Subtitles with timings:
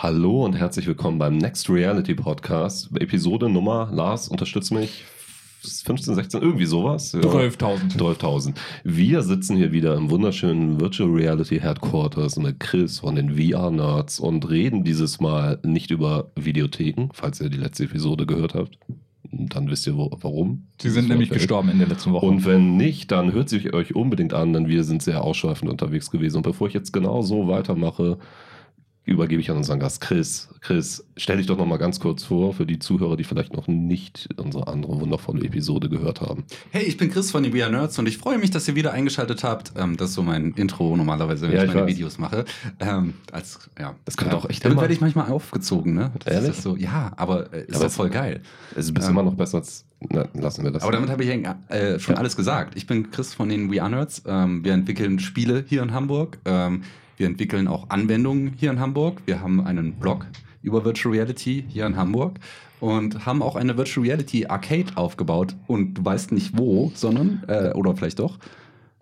[0.00, 2.88] Hallo und herzlich willkommen beim Next Reality Podcast.
[3.00, 5.02] Episode Nummer, Lars, unterstützt mich.
[5.64, 7.10] 15, 16, irgendwie sowas.
[7.10, 7.18] Ja.
[7.18, 7.98] 12.000.
[7.98, 8.54] 12.000.
[8.84, 14.48] Wir sitzen hier wieder im wunderschönen Virtual Reality Headquarters mit Chris von den VR-Nerds und
[14.48, 18.78] reden dieses Mal nicht über Videotheken, falls ihr die letzte Episode gehört habt.
[19.32, 20.68] Dann wisst ihr wo, warum.
[20.80, 22.24] Sie sind nämlich Wort gestorben in der letzten Woche.
[22.24, 26.08] und wenn nicht, dann hört sie euch unbedingt an, denn wir sind sehr ausschweifend unterwegs
[26.12, 26.36] gewesen.
[26.36, 28.18] Und bevor ich jetzt genau so weitermache,
[29.08, 30.48] übergebe ich an unseren Gast Chris.
[30.60, 33.66] Chris, stell dich doch noch mal ganz kurz vor für die Zuhörer, die vielleicht noch
[33.68, 36.44] nicht unsere andere wundervolle Episode gehört haben.
[36.70, 38.92] Hey, ich bin Chris von den VR Nerds und ich freue mich, dass ihr wieder
[38.92, 39.72] eingeschaltet habt.
[39.76, 41.94] Ähm, das ist so mein Intro normalerweise, wenn Ja, ich ich meine weiß.
[41.94, 42.44] Videos mache.
[42.80, 43.94] Ähm, als, ja.
[44.04, 44.34] Das ja.
[44.34, 46.12] auch echt Damit werde ich manchmal aufgezogen, ne?
[46.24, 46.56] Das Ehrlich?
[46.56, 48.42] so, ja, aber äh, ist Aber doch voll geil.
[48.76, 49.10] Es ist Ähm.
[49.10, 49.84] immer noch besser als.
[50.00, 50.82] Na, lassen wir das.
[50.82, 52.20] Aber damit habe ich äh, schon Ja.
[52.20, 52.76] alles gesagt.
[52.76, 54.22] Ich bin Chris von den VR Nerds.
[54.26, 56.38] Ähm, wir entwickeln Spiele hier in Hamburg.
[56.44, 56.82] Ähm,
[57.18, 59.22] wir entwickeln auch Anwendungen hier in Hamburg.
[59.26, 60.26] Wir haben einen Blog
[60.62, 62.38] über Virtual Reality hier in Hamburg
[62.80, 65.56] und haben auch eine Virtual Reality Arcade aufgebaut.
[65.66, 68.38] Und du weißt nicht wo, sondern, äh, oder vielleicht doch,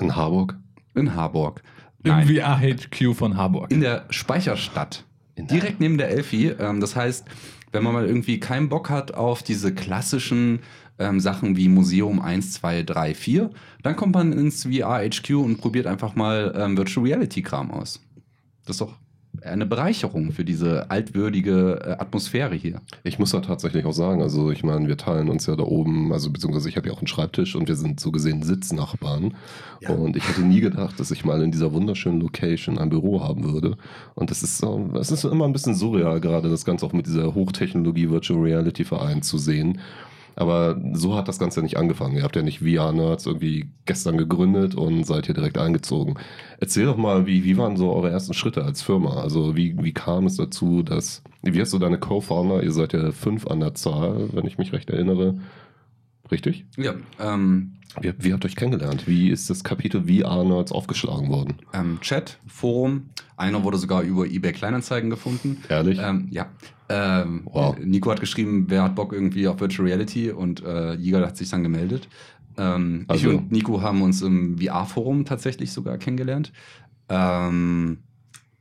[0.01, 0.57] in Harburg.
[0.95, 1.63] in Harburg.
[2.05, 3.71] Im Nein, VR-HQ von Harburg.
[3.71, 5.05] in der Speicherstadt.
[5.35, 6.49] In der- Direkt neben der Elfi.
[6.59, 7.27] Ähm, das heißt,
[7.73, 10.61] wenn man mal irgendwie keinen Bock hat auf diese klassischen
[10.99, 13.51] ähm, Sachen wie Museum 1, 2, 3, 4,
[13.83, 18.01] dann kommt man ins VR-HQ und probiert einfach mal ähm, Virtual Reality-Kram aus.
[18.67, 18.93] Das ist doch
[19.43, 22.81] eine Bereicherung für diese altwürdige äh, Atmosphäre hier.
[23.05, 26.13] Ich muss da tatsächlich auch sagen, also ich meine, wir teilen uns ja da oben,
[26.13, 29.35] also beziehungsweise ich habe ja auch einen Schreibtisch und wir sind so gesehen Sitznachbarn.
[29.81, 29.91] Ja.
[29.91, 33.53] Und ich hätte nie gedacht, dass ich mal in dieser wunderschönen Location ein Büro haben
[33.53, 33.77] würde.
[34.15, 37.07] Und das ist so, es ist immer ein bisschen surreal, gerade das Ganze auch mit
[37.07, 39.81] dieser Hochtechnologie Virtual Reality Verein zu sehen.
[40.37, 42.15] Aber so hat das Ganze nicht angefangen.
[42.17, 46.19] Ihr habt ja nicht VR-Nerds irgendwie gestern gegründet und seid hier direkt eingezogen.
[46.61, 49.23] Erzähl doch mal, wie, wie waren so eure ersten Schritte als Firma?
[49.23, 53.13] Also wie, wie kam es dazu, dass, wie hast du deine Co-Founder, ihr seid ja
[53.13, 55.37] fünf an der Zahl, wenn ich mich recht erinnere.
[56.31, 56.65] Richtig?
[56.77, 59.07] Ja, ähm, Wie, wie habt ihr euch kennengelernt?
[59.07, 61.55] Wie ist das Kapitel VR-Nerds aufgeschlagen worden?
[61.73, 63.11] ähm, Chat, Forum.
[63.37, 65.63] Einer wurde sogar über eBay Kleinanzeigen gefunden.
[65.69, 65.99] Ehrlich?
[66.03, 66.47] Ähm, ja.
[66.89, 67.77] Ähm, Wow.
[67.79, 71.51] Nico hat geschrieben, wer hat Bock irgendwie auf Virtual Reality und äh, Jigal hat sich
[71.51, 72.09] dann gemeldet.
[72.59, 76.53] Ähm, Also- Ich und Nico haben uns im VR-Forum tatsächlich sogar kennengelernt.
[77.09, 77.99] Ähm,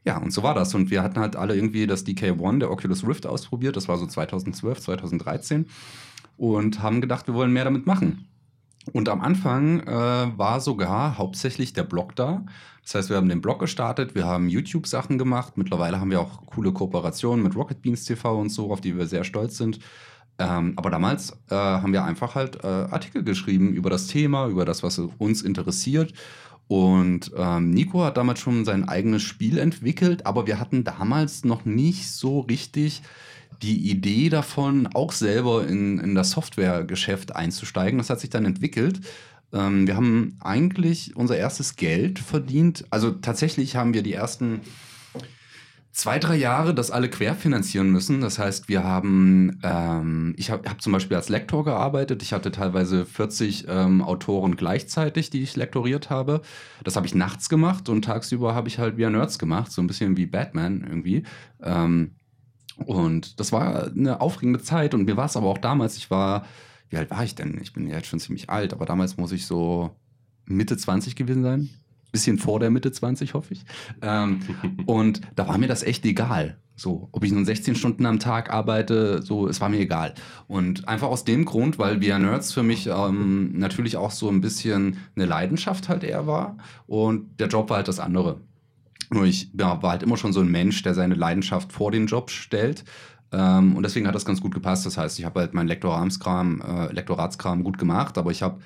[0.06, 0.74] ja, und so war das.
[0.76, 3.76] Und wir hatten halt alle irgendwie das DK1, der Oculus Rift, ausprobiert.
[3.76, 5.66] Das war so 2012, 2013.
[6.38, 8.28] Und haben gedacht, wir wollen mehr damit machen.
[8.94, 12.46] Und am Anfang äh, war sogar hauptsächlich der Blog da.
[12.84, 15.58] Das heißt, wir haben den Blog gestartet, wir haben YouTube-Sachen gemacht.
[15.58, 19.08] Mittlerweile haben wir auch coole Kooperationen mit Rocket Beans TV und so, auf die wir
[19.08, 19.80] sehr stolz sind.
[20.38, 24.66] Ähm, aber damals äh, haben wir einfach halt äh, Artikel geschrieben über das Thema, über
[24.66, 26.14] das, was uns interessiert.
[26.68, 31.64] Und ähm, Nico hat damals schon sein eigenes Spiel entwickelt, aber wir hatten damals noch
[31.66, 33.04] nicht so richtig
[33.62, 37.98] die Idee davon, auch selber in, in das Softwaregeschäft einzusteigen.
[37.98, 39.02] Das hat sich dann entwickelt.
[39.54, 42.86] Ähm, wir haben eigentlich unser erstes Geld verdient.
[42.90, 44.62] Also tatsächlich haben wir die ersten
[45.96, 48.20] zwei, drei Jahre das alle querfinanzieren müssen.
[48.20, 52.22] Das heißt, wir haben, ähm, ich habe hab zum Beispiel als Lektor gearbeitet.
[52.22, 56.42] Ich hatte teilweise 40 ähm, Autoren gleichzeitig, die ich lektoriert habe.
[56.84, 59.88] Das habe ich nachts gemacht und tagsüber habe ich halt via Nerds gemacht, so ein
[59.88, 61.24] bisschen wie Batman irgendwie.
[61.64, 62.12] Ähm,
[62.78, 66.46] und das war eine aufregende Zeit und mir war es aber auch damals, ich war,
[66.90, 67.60] wie alt war ich denn?
[67.62, 69.92] Ich bin ja jetzt schon ziemlich alt, aber damals muss ich so
[70.46, 71.70] Mitte 20 gewesen sein.
[72.12, 73.66] Bisschen vor der Mitte 20, hoffe ich.
[74.02, 74.40] Ähm,
[74.86, 76.58] und da war mir das echt egal.
[76.78, 80.14] So, ob ich nun 16 Stunden am Tag arbeite, so, es war mir egal.
[80.48, 84.42] Und einfach aus dem Grund, weil VR Nerds für mich ähm, natürlich auch so ein
[84.42, 86.58] bisschen eine Leidenschaft halt eher war.
[86.86, 88.42] Und der Job war halt das andere.
[89.12, 92.08] Nur ich ja, war halt immer schon so ein Mensch, der seine Leidenschaft vor den
[92.08, 92.84] Job stellt.
[93.32, 94.86] Ähm, und deswegen hat das ganz gut gepasst.
[94.86, 98.60] Das heißt, ich habe halt meinen Lektoratskram, äh, Lektoratskram gut gemacht, aber ich habe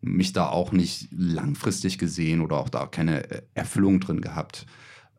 [0.00, 4.66] mich da auch nicht langfristig gesehen oder auch da keine äh, Erfüllung drin gehabt.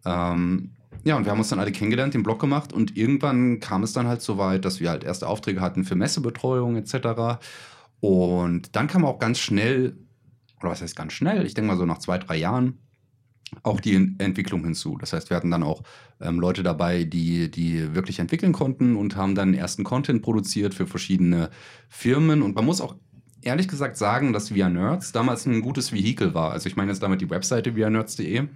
[0.06, 0.72] Ähm,
[1.04, 3.94] ja, und wir haben uns dann alle kennengelernt, den Blog gemacht und irgendwann kam es
[3.94, 7.40] dann halt so weit, dass wir halt erste Aufträge hatten für Messebetreuung etc.
[8.00, 9.98] Und dann kam auch ganz schnell,
[10.62, 12.80] oder was heißt ganz schnell, ich denke mal so nach zwei, drei Jahren,
[13.64, 14.98] auch die Ent- Entwicklung hinzu.
[15.00, 15.84] Das heißt, wir hatten dann auch
[16.20, 20.88] ähm, Leute dabei, die, die wirklich entwickeln konnten und haben dann ersten Content produziert für
[20.88, 21.50] verschiedene
[21.90, 22.42] Firmen.
[22.42, 22.96] Und man muss auch
[23.42, 26.52] ehrlich gesagt sagen, dass VR Nerds damals ein gutes Vehikel war.
[26.52, 28.48] Also ich meine jetzt damit die Webseite vrnerds.de,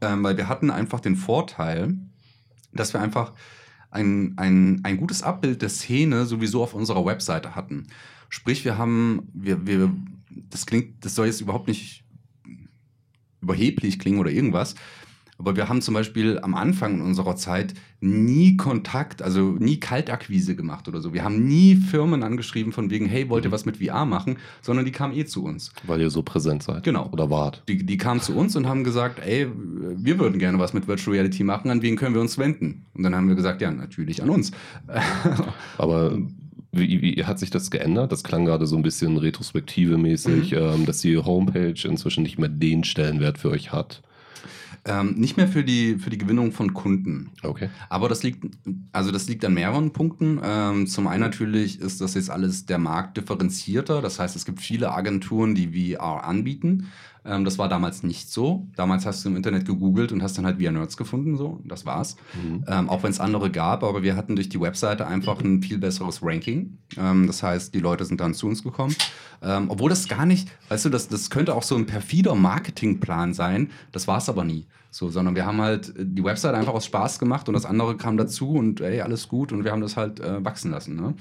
[0.00, 1.94] ähm, weil wir hatten einfach den Vorteil,
[2.72, 3.32] dass wir einfach
[3.90, 7.86] ein, ein, ein gutes Abbild der Szene sowieso auf unserer Webseite hatten.
[8.28, 9.94] Sprich, wir haben, wir, wir,
[10.50, 12.02] das klingt, das soll jetzt überhaupt nicht
[13.42, 14.74] überheblich klingen oder irgendwas.
[15.38, 20.86] Aber wir haben zum Beispiel am Anfang unserer Zeit nie Kontakt, also nie Kaltakquise gemacht
[20.86, 21.12] oder so.
[21.12, 24.84] Wir haben nie Firmen angeschrieben von wegen, hey, wollt ihr was mit VR machen, sondern
[24.84, 25.72] die kamen eh zu uns.
[25.84, 26.84] Weil ihr so präsent seid.
[26.84, 27.08] Genau.
[27.10, 27.64] Oder wart.
[27.66, 29.48] Die, die kamen zu uns und haben gesagt, ey,
[29.96, 32.86] wir würden gerne was mit Virtual Reality machen, an wen können wir uns wenden?
[32.94, 34.52] Und dann haben wir gesagt, ja, natürlich an uns.
[35.76, 36.18] Aber
[36.72, 38.10] wie, wie hat sich das geändert?
[38.12, 40.58] Das klang gerade so ein bisschen retrospektive mäßig, Mhm.
[40.58, 44.02] ähm, dass die Homepage inzwischen nicht mehr den Stellenwert für euch hat.
[44.84, 47.30] ähm, nicht mehr für die, für die Gewinnung von Kunden.
[47.44, 47.68] Okay.
[47.88, 48.44] Aber das liegt,
[48.90, 50.40] also das liegt an mehreren Punkten.
[50.42, 54.02] Ähm, zum einen natürlich ist das jetzt alles der Markt differenzierter.
[54.02, 56.88] Das heißt, es gibt viele Agenturen, die VR anbieten.
[57.24, 58.66] Ähm, das war damals nicht so.
[58.76, 61.60] Damals hast du im Internet gegoogelt und hast dann halt VR Nerds gefunden, so.
[61.64, 62.16] Das war's.
[62.34, 62.64] Mhm.
[62.66, 65.78] Ähm, auch wenn es andere gab, aber wir hatten durch die Webseite einfach ein viel
[65.78, 66.78] besseres Ranking.
[66.96, 68.94] Ähm, das heißt, die Leute sind dann zu uns gekommen.
[69.42, 73.34] Ähm, obwohl das gar nicht, weißt du, das, das könnte auch so ein perfider Marketingplan
[73.34, 73.70] sein.
[73.92, 74.66] Das war es aber nie.
[74.90, 78.18] So, sondern wir haben halt die Webseite einfach aus Spaß gemacht und das andere kam
[78.18, 80.96] dazu und ey, alles gut und wir haben das halt äh, wachsen lassen.
[80.96, 81.14] Ne?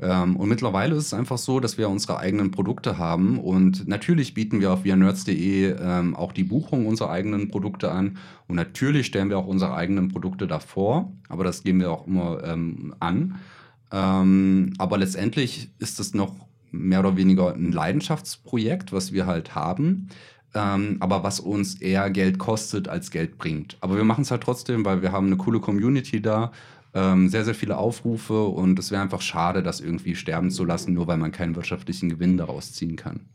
[0.00, 4.32] Ähm, und mittlerweile ist es einfach so, dass wir unsere eigenen Produkte haben und natürlich
[4.32, 8.16] bieten wir auf vianerds.de ähm, auch die Buchung unserer eigenen Produkte an
[8.48, 12.42] und natürlich stellen wir auch unsere eigenen Produkte davor, aber das geben wir auch immer
[12.44, 13.38] ähm, an.
[13.92, 16.34] Ähm, aber letztendlich ist es noch
[16.70, 20.08] mehr oder weniger ein Leidenschaftsprojekt, was wir halt haben.
[20.52, 23.76] Ähm, aber was uns eher Geld kostet als Geld bringt.
[23.80, 26.50] Aber wir machen es halt trotzdem, weil wir haben eine coole Community da,
[26.94, 30.94] ähm, sehr, sehr viele Aufrufe und es wäre einfach schade, das irgendwie sterben zu lassen,
[30.94, 33.28] nur weil man keinen wirtschaftlichen Gewinn daraus ziehen kann.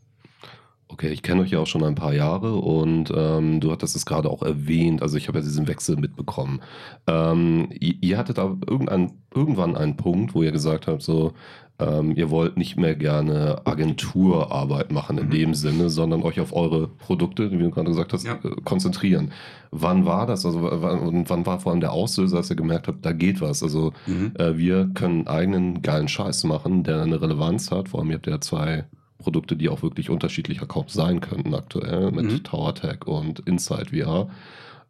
[0.88, 4.06] Okay, ich kenne euch ja auch schon ein paar Jahre und ähm, du hattest es
[4.06, 6.60] gerade auch erwähnt, also ich habe ja diesen Wechsel mitbekommen.
[7.08, 11.32] Ähm, ihr, ihr hattet aber irgendein, irgendwann einen Punkt, wo ihr gesagt habt, so,
[11.80, 15.30] ähm, ihr wollt nicht mehr gerne Agenturarbeit machen in Mhm.
[15.30, 18.34] dem Sinne, sondern euch auf eure Produkte, wie du gerade gesagt hast, Ja.
[18.44, 19.32] äh, konzentrieren.
[19.72, 20.46] Wann war das?
[20.46, 23.40] Also wann, und wann war vor allem der Auslöser, dass ihr gemerkt habt, da geht
[23.40, 23.62] was?
[23.62, 24.32] Also Mhm.
[24.38, 27.88] äh, wir können eigenen geilen Scheiß machen, der eine Relevanz hat.
[27.88, 28.84] Vor allem, ihr habt ja zwei
[29.18, 32.44] Produkte, die auch wirklich unterschiedlicher kaum sein könnten aktuell mit Mhm.
[32.44, 34.28] TowerTech und Inside VR.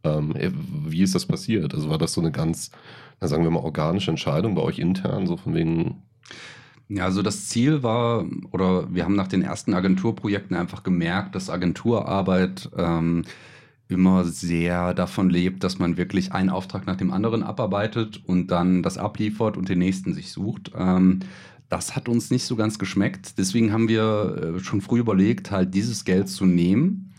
[0.04, 0.34] Ähm,
[0.88, 1.74] wie ist das passiert?
[1.74, 2.70] Also war das so eine ganz,
[3.20, 6.02] sagen wir mal, organische Entscheidung bei euch intern, so von wegen,
[6.88, 11.50] Ja, also das Ziel war, oder wir haben nach den ersten Agenturprojekten einfach gemerkt, dass
[11.50, 13.24] Agenturarbeit ähm,
[13.88, 18.82] immer sehr davon lebt, dass man wirklich einen Auftrag nach dem anderen abarbeitet und dann
[18.82, 20.72] das abliefert und den nächsten sich sucht.
[20.76, 21.20] Ähm,
[21.68, 23.38] das hat uns nicht so ganz geschmeckt.
[23.38, 27.12] Deswegen haben wir äh, schon früh überlegt, halt dieses Geld zu nehmen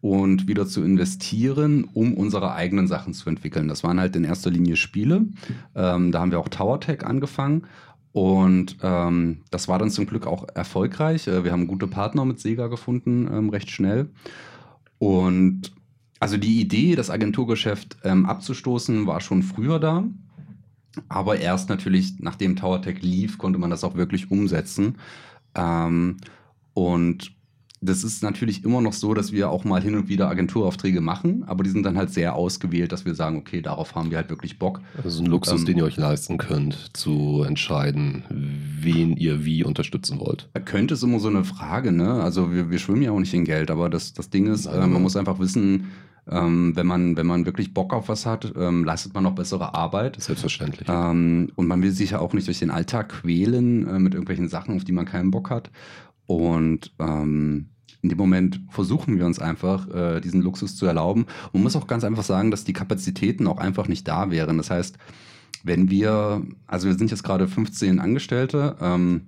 [0.00, 3.68] und wieder zu investieren, um unsere eigenen Sachen zu entwickeln.
[3.68, 5.26] Das waren halt in erster Linie Spiele.
[5.74, 7.66] Ähm, da haben wir auch TowerTech angefangen.
[8.12, 11.26] Und ähm, das war dann zum Glück auch erfolgreich.
[11.26, 14.10] Äh, wir haben gute Partner mit Sega gefunden, ähm, recht schnell.
[14.98, 15.72] Und
[16.20, 20.04] also die Idee, das Agenturgeschäft ähm, abzustoßen, war schon früher da.
[21.08, 24.96] Aber erst natürlich, nachdem TowerTech lief, konnte man das auch wirklich umsetzen.
[25.54, 26.16] Ähm,
[26.74, 27.32] und
[27.80, 31.44] das ist natürlich immer noch so, dass wir auch mal hin und wieder Agenturaufträge machen,
[31.46, 34.30] aber die sind dann halt sehr ausgewählt, dass wir sagen, okay, darauf haben wir halt
[34.30, 34.80] wirklich Bock.
[35.02, 40.18] also ein Luxus, Ähm, den ihr euch leisten könnt, zu entscheiden, wen ihr wie unterstützen
[40.18, 40.48] wollt?
[40.64, 42.22] Könnte es immer so eine Frage, ne?
[42.22, 44.86] Also wir, wir schwimmen ja auch nicht in Geld, aber das, das Ding ist, äh,
[44.86, 45.88] man muss einfach wissen,
[46.30, 49.74] ähm, wenn, man, wenn man wirklich Bock auf was hat, ähm, leistet man noch bessere
[49.74, 50.20] Arbeit.
[50.20, 50.88] Selbstverständlich.
[50.88, 54.48] Ähm, und man will sich ja auch nicht durch den Alltag quälen äh, mit irgendwelchen
[54.48, 55.70] Sachen, auf die man keinen Bock hat.
[56.26, 57.68] Und ähm,
[58.00, 61.22] in dem Moment versuchen wir uns einfach, äh, diesen Luxus zu erlauben.
[61.22, 64.56] Und man muss auch ganz einfach sagen, dass die Kapazitäten auch einfach nicht da wären.
[64.58, 64.96] Das heißt,
[65.62, 69.22] wenn wir, also wir sind jetzt gerade 15 Angestellte, ähm,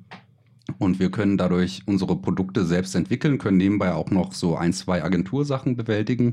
[0.78, 5.02] und wir können dadurch unsere Produkte selbst entwickeln, können nebenbei auch noch so ein, zwei
[5.02, 6.32] Agentursachen bewältigen.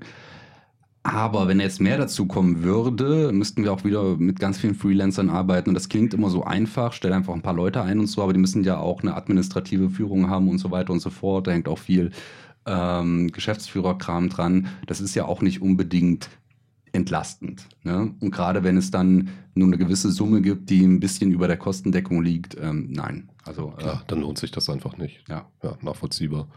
[1.03, 5.29] Aber wenn jetzt mehr dazu kommen würde, müssten wir auch wieder mit ganz vielen Freelancern
[5.29, 5.69] arbeiten.
[5.69, 8.31] Und das klingt immer so einfach, stell einfach ein paar Leute ein und so, aber
[8.31, 11.47] die müssen ja auch eine administrative Führung haben und so weiter und so fort.
[11.47, 12.11] Da hängt auch viel
[12.65, 14.67] ähm, Geschäftsführerkram dran.
[14.87, 16.29] Das ist ja auch nicht unbedingt
[16.93, 17.67] entlastend.
[17.83, 18.13] Ne?
[18.21, 21.57] Und gerade wenn es dann nur eine gewisse Summe gibt, die ein bisschen über der
[21.57, 23.29] Kostendeckung liegt, ähm, nein.
[23.43, 25.23] Also äh, Klar, dann lohnt sich das einfach nicht.
[25.27, 25.45] ja.
[25.63, 26.47] Ja, nachvollziehbar.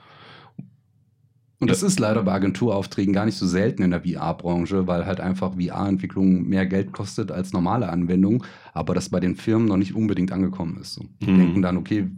[1.58, 5.20] Und das ist leider bei Agenturaufträgen gar nicht so selten in der VR-Branche, weil halt
[5.20, 8.44] einfach VR-Entwicklung mehr Geld kostet als normale Anwendung,
[8.74, 10.94] aber das bei den Firmen noch nicht unbedingt angekommen ist.
[10.94, 11.04] So.
[11.22, 11.38] Die Mhm.
[11.38, 12.08] denken dann, okay,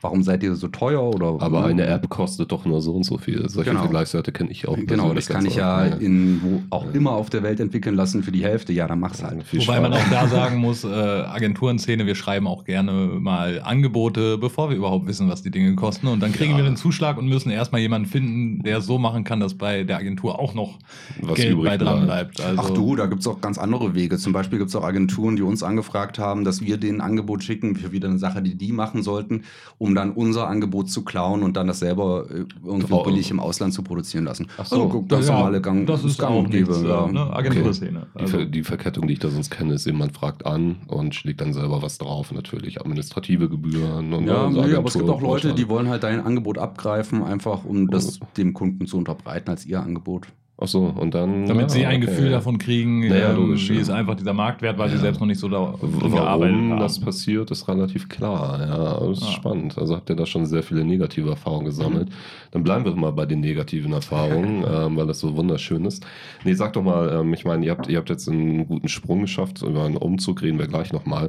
[0.00, 1.02] warum seid ihr so teuer?
[1.02, 3.48] Oder, Aber eine App kostet doch nur so und so viel.
[3.48, 3.82] Solche Genau.
[3.82, 4.76] Vergleichswerte kenne ich auch.
[4.76, 6.02] Genau, das persönlich kann ich ja oft.
[6.02, 8.72] in wo auch immer auf der Welt entwickeln lassen für die Hälfte.
[8.72, 9.42] Ja, dann mach's halt.
[9.44, 10.04] Viel Wobei man Spaß.
[10.06, 15.06] auch da sagen muss, äh, Agenturenszene, wir schreiben auch gerne mal Angebote, bevor wir überhaupt
[15.06, 16.06] wissen, was die Dinge kosten.
[16.06, 16.58] Und dann kriegen Ja.
[16.58, 19.84] wir den Zuschlag und müssen erstmal jemanden finden, der es so machen kann, dass bei
[19.84, 20.78] der Agentur auch noch
[21.20, 22.40] Was Geld übrig bei dran bleibt.
[22.40, 24.18] Also, Ach du, da gibt's auch ganz andere Wege.
[24.18, 27.76] Zum Beispiel gibt's auch Agenturen, die uns angefragt haben, dass wir denen ein Angebot schicken
[27.76, 29.42] für wieder eine Sache, die die machen sollten,
[29.78, 33.02] um dann unser Angebot zu klauen und dann das selber äh, irgendwie Oh.
[33.02, 34.46] billig im Ausland zu produzieren lassen.
[34.56, 34.76] Ach so.
[34.76, 36.70] Also, guck, das ist ja, normale Gang, das ist gang und gäbe.
[36.70, 37.06] nichts, ja.
[37.06, 37.32] äh, ne?
[37.34, 38.06] Agenturszene.
[38.14, 41.14] Die, Also, Ver die Verkettung, die ich da sonst kenne, ist jemand fragt an und
[41.14, 42.30] schlägt dann selber was drauf.
[42.32, 46.02] Natürlich administrative Gebühren und Ja, und nee, aber es gibt auch Leute, die wollen halt
[46.04, 50.28] dein Angebot abgreifen, einfach um das dem Kunden zu unterbreiten als ihr Angebot.
[50.58, 51.44] Ach so, und dann.
[51.44, 52.06] damit ja, sie ein okay.
[52.06, 53.80] Gefühl davon kriegen, Naja, ähm, logisch, wie ja.
[53.82, 54.96] ist einfach dieser Marktwert, weil Ja.
[54.96, 56.80] sie selbst noch nicht so da gearbeitet Warum haben.
[56.80, 58.60] das passiert, ist relativ klar.
[58.66, 59.32] Ja, das ist Ja.
[59.32, 59.76] spannend.
[59.76, 62.08] Also habt ihr da schon sehr viele negative Erfahrungen gesammelt.
[62.52, 66.06] Dann bleiben wir mal bei den negativen Erfahrungen, ähm, weil das so wunderschön ist.
[66.44, 69.20] Nee, sag doch mal, ähm, ich meine, ihr habt, ihr habt jetzt einen guten Sprung
[69.20, 69.60] geschafft.
[69.60, 71.28] Über einen Umzug reden wir gleich nochmal.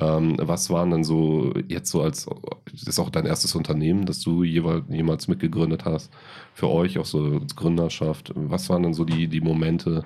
[0.00, 2.26] Ähm, was waren denn so jetzt so als,
[2.70, 6.12] das ist auch dein erstes Unternehmen, das du jeweils, jemals mitgegründet hast,
[6.58, 8.32] für euch auch so als Gründerschaft.
[8.34, 10.02] Was waren denn so die, die Momente,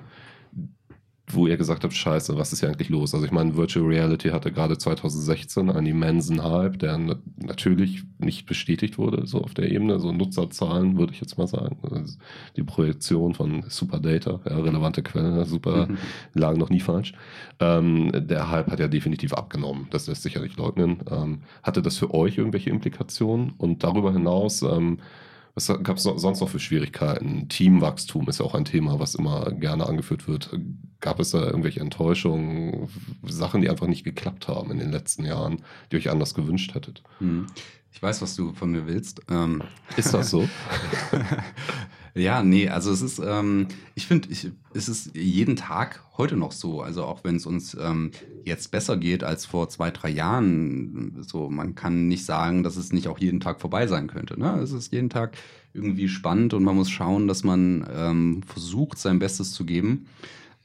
[1.31, 3.15] wo ihr gesagt habt, scheiße, was ist hier eigentlich los?
[3.15, 8.45] Also ich meine, Virtual Reality hatte gerade 2016 einen immensen Hype, der na- natürlich nicht
[8.45, 11.77] bestätigt wurde, so auf der Ebene, so Nutzerzahlen würde ich jetzt mal sagen.
[11.89, 12.19] Also
[12.55, 15.97] die Projektion von Super Data, ja, relevante Quelle, super, Mhm.
[16.35, 17.13] lagen noch nie falsch.
[17.59, 20.97] Ähm, der Hype hat ja definitiv abgenommen, das lässt sich ja nicht leugnen.
[21.09, 23.53] Ähm, hatte das für euch irgendwelche Implikationen?
[23.57, 24.99] Und darüber hinaus, ähm,
[25.55, 27.47] was gab es sonst noch für Schwierigkeiten?
[27.47, 30.49] Teamwachstum ist ja auch ein Thema, was immer gerne angeführt wird.
[30.99, 32.89] Gab es da irgendwelche Enttäuschungen,
[33.23, 37.03] Sachen, die einfach nicht geklappt haben in den letzten Jahren, die euch anders gewünscht hättet?
[37.19, 37.45] Hm.
[37.91, 39.21] Ich weiß, was du von mir willst.
[39.29, 39.61] Ähm,
[39.95, 40.49] Ist das so?
[42.15, 44.29] ja, nee, also es ist, ähm, ich finde,
[44.73, 46.81] es ist jeden Tag heute noch so.
[46.81, 48.11] Also auch wenn es uns ähm,
[48.45, 52.93] jetzt besser geht als vor zwei, drei Jahren, so man kann nicht sagen, dass es
[52.93, 54.39] nicht auch jeden Tag vorbei sein könnte.
[54.39, 54.59] Ne?
[54.59, 55.37] Es ist jeden Tag
[55.73, 60.05] irgendwie spannend und man muss schauen, dass man ähm, versucht, sein Bestes zu geben.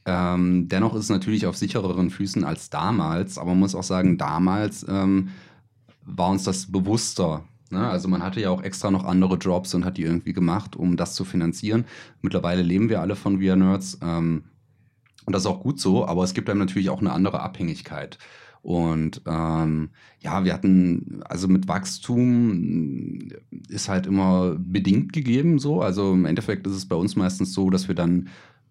[0.05, 4.19] Ähm, dennoch ist es natürlich auf sichereren Füßen als damals, aber man muss auch sagen,
[4.19, 5.31] damals ähm,
[6.05, 7.45] war uns das bewusster.
[7.71, 7.89] Ne?
[7.89, 10.97] Also man hatte ja auch extra noch andere Jobs und hat die irgendwie gemacht, um
[10.97, 11.85] das zu finanzieren.
[12.23, 14.45] Mittlerweile leben wir alle von VR Nerds ähm,
[15.27, 18.19] und das ist auch gut so, aber es gibt einem natürlich auch eine andere Abhängigkeit.
[18.63, 23.29] Und ähm, ja, wir hatten, also mit Wachstum
[23.69, 25.83] ist halt immer bedingt gegeben so.
[25.83, 28.29] Also im Endeffekt ist es bei uns meistens so, dass wir dann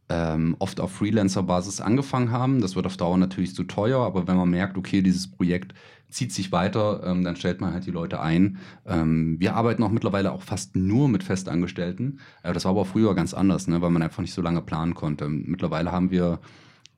[0.09, 2.61] ähm, oft auf Freelancer-Basis angefangen haben.
[2.61, 5.73] Das wird auf Dauer natürlich zu teuer, aber wenn man merkt, okay, dieses Projekt
[6.09, 8.59] zieht sich weiter, ähm, dann stellt man halt die Leute ein.
[8.85, 12.19] Ähm, wir arbeiten auch mittlerweile auch fast nur mit Festangestellten.
[12.43, 14.93] Äh, das war aber früher ganz anders, ne, weil man einfach nicht so lange planen
[14.93, 15.27] konnte.
[15.27, 16.39] Mittlerweile haben wir,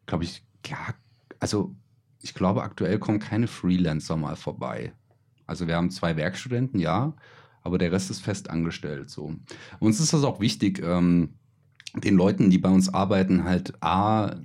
[0.06, 0.78] glaube ich, ja,
[1.40, 1.76] also
[2.22, 4.94] ich glaube, aktuell kommen keine Freelancer mal vorbei.
[5.48, 7.14] Also wir haben zwei Werkstudenten, ja,
[7.64, 9.10] aber der Rest ist fest angestellt.
[9.10, 9.36] So.
[9.80, 11.39] Uns ist das auch wichtig, ähm,
[11.96, 14.36] den Leuten, die bei uns arbeiten, halt A,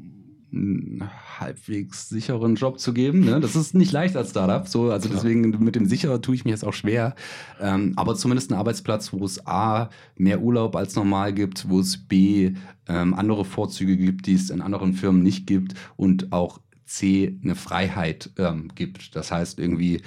[0.54, 1.10] einen
[1.40, 3.20] halbwegs sicheren Job zu geben.
[3.20, 3.40] Ne?
[3.40, 4.66] Das ist nicht leicht als Startup.
[4.68, 5.22] So, also Klar.
[5.22, 7.14] deswegen mit dem sicher tue ich mir jetzt auch schwer.
[7.60, 11.98] Ähm, aber zumindest ein Arbeitsplatz, wo es A, mehr Urlaub als normal gibt, wo es
[11.98, 12.52] B,
[12.86, 17.56] ähm, andere Vorzüge gibt, die es in anderen Firmen nicht gibt und auch C, eine
[17.56, 19.16] Freiheit ähm, gibt.
[19.16, 20.02] Das heißt irgendwie,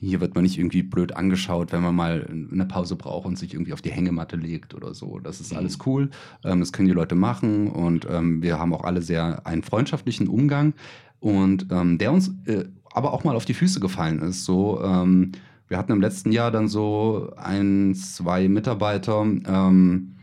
[0.00, 3.54] hier wird man nicht irgendwie blöd angeschaut, wenn man mal eine Pause braucht und sich
[3.54, 5.18] irgendwie auf die Hängematte legt oder so.
[5.18, 6.10] Das ist alles cool.
[6.44, 10.28] Ähm, das können die Leute machen und ähm, wir haben auch alle sehr einen freundschaftlichen
[10.28, 10.74] Umgang
[11.20, 14.44] und ähm, der uns äh, aber auch mal auf die Füße gefallen ist.
[14.44, 15.32] So, ähm,
[15.68, 20.16] wir hatten im letzten Jahr dann so ein, zwei Mitarbeiter, ähm,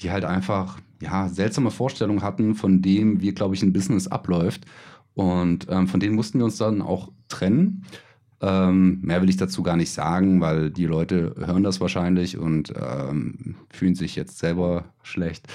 [0.00, 4.64] die halt einfach ja seltsame Vorstellungen hatten, von dem, wie, glaube ich, ein Business abläuft.
[5.14, 7.84] Und ähm, von denen mussten wir uns dann auch trennen.
[8.40, 12.72] Ähm, mehr will ich dazu gar nicht sagen, weil die Leute hören das wahrscheinlich und
[12.80, 15.48] ähm, fühlen sich jetzt selber schlecht.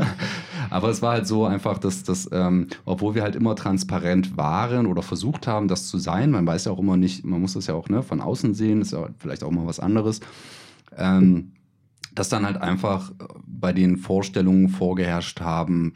[0.70, 4.86] Aber es war halt so einfach, dass das, ähm, obwohl wir halt immer transparent waren
[4.86, 7.68] oder versucht haben, das zu sein, man weiß ja auch immer nicht, man muss das
[7.68, 10.20] ja auch ne, von außen sehen, ist ja vielleicht auch mal was anderes.
[10.98, 11.52] Ähm,
[12.14, 13.12] dass dann halt einfach
[13.46, 15.94] bei den Vorstellungen vorgeherrscht haben,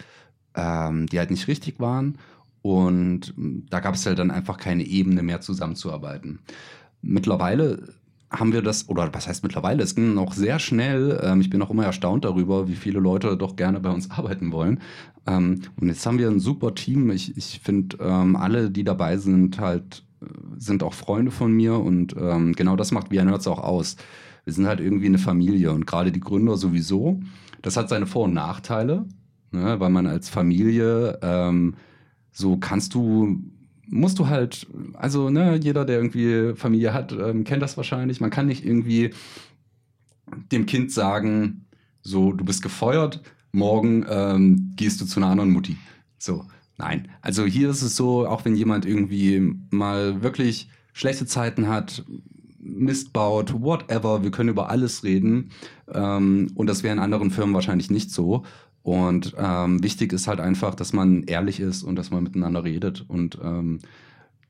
[0.55, 2.19] ähm, die halt nicht richtig waren.
[2.65, 3.35] Und
[3.69, 6.39] da gab es halt dann einfach keine Ebene mehr zusammenzuarbeiten.
[7.03, 7.93] Mittlerweile
[8.31, 11.21] haben wir das, oder was heißt mittlerweile, es ging noch sehr schnell.
[11.23, 14.51] Ähm, ich bin auch immer erstaunt darüber, wie viele Leute doch gerne bei uns arbeiten
[14.51, 14.81] wollen.
[15.27, 17.11] Ähm, und jetzt haben wir ein super Team.
[17.11, 20.03] Ich, ich finde, ähm, alle, die dabei sind, halt
[20.57, 23.97] sind auch Freunde von mir und ähm, genau das macht VR Nerds auch aus.
[24.45, 27.21] Wir sind halt irgendwie eine Familie und gerade die Gründer sowieso.
[27.61, 29.05] Das hat seine Vor- und Nachteile,
[29.51, 31.75] ne, weil man als Familie ähm,
[32.35, 33.41] so kannst du
[33.87, 38.21] musst du halt, also ne, jeder, der irgendwie Familie hat, ähm, kennt das wahrscheinlich.
[38.21, 39.11] Man kann nicht irgendwie
[40.53, 41.67] dem Kind sagen,
[42.03, 43.23] so, du bist gefeuert,
[43.53, 45.77] morgen ähm, gehst du zu einer anderen Mutti.
[46.19, 46.45] So,
[46.77, 47.09] nein.
[47.21, 52.05] Also hier ist es so, auch wenn jemand irgendwie mal wirklich schlechte Zeiten hat,
[52.59, 55.51] Mist baut, whatever, wir können über alles reden.
[55.93, 58.45] Ähm, und das wäre in anderen Firmen wahrscheinlich nicht so.
[58.85, 63.03] Und ähm, wichtig ist halt einfach, dass man ehrlich ist und dass man miteinander redet.
[63.09, 63.79] Und ähm,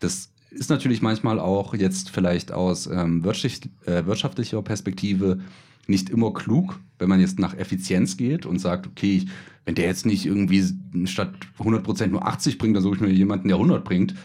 [0.01, 5.39] das ist natürlich manchmal auch jetzt vielleicht aus ähm, wirtschaft, äh, wirtschaftlicher Perspektive
[5.87, 9.27] nicht immer klug, wenn man jetzt nach Effizienz geht und sagt, okay, ich,
[9.67, 10.65] wenn der jetzt nicht irgendwie
[11.05, 14.17] statt 100% nur 80 bringt, dann suche ich mir jemanden, der 100 bringt.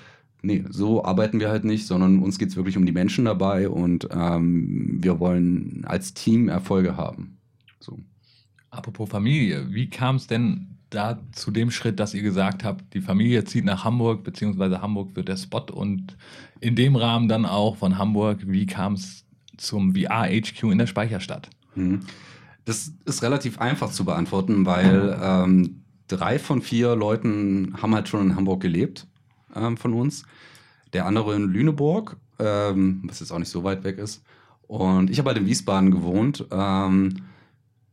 [0.41, 3.69] Nee, so arbeiten wir halt nicht, sondern uns geht es wirklich um die Menschen dabei
[3.69, 7.37] und ähm, wir wollen als Team Erfolge haben.
[7.79, 7.99] So.
[8.71, 13.01] Apropos Familie, wie kam es denn da zu dem Schritt, dass ihr gesagt habt, die
[13.01, 16.17] Familie zieht nach Hamburg, beziehungsweise Hamburg wird der Spot und
[16.59, 19.25] in dem Rahmen dann auch von Hamburg, wie kam es
[19.57, 21.49] zum VR-HQ in der Speicherstadt?
[21.75, 22.01] Mhm.
[22.65, 28.29] Das ist relativ einfach zu beantworten, weil ähm, drei von vier Leuten haben halt schon
[28.29, 29.07] in Hamburg gelebt
[29.55, 30.23] ähm, von uns.
[30.93, 34.23] Der andere in Lüneburg, ähm, was jetzt auch nicht so weit weg ist.
[34.67, 36.45] Und ich habe halt in Wiesbaden gewohnt.
[36.51, 37.23] Ähm,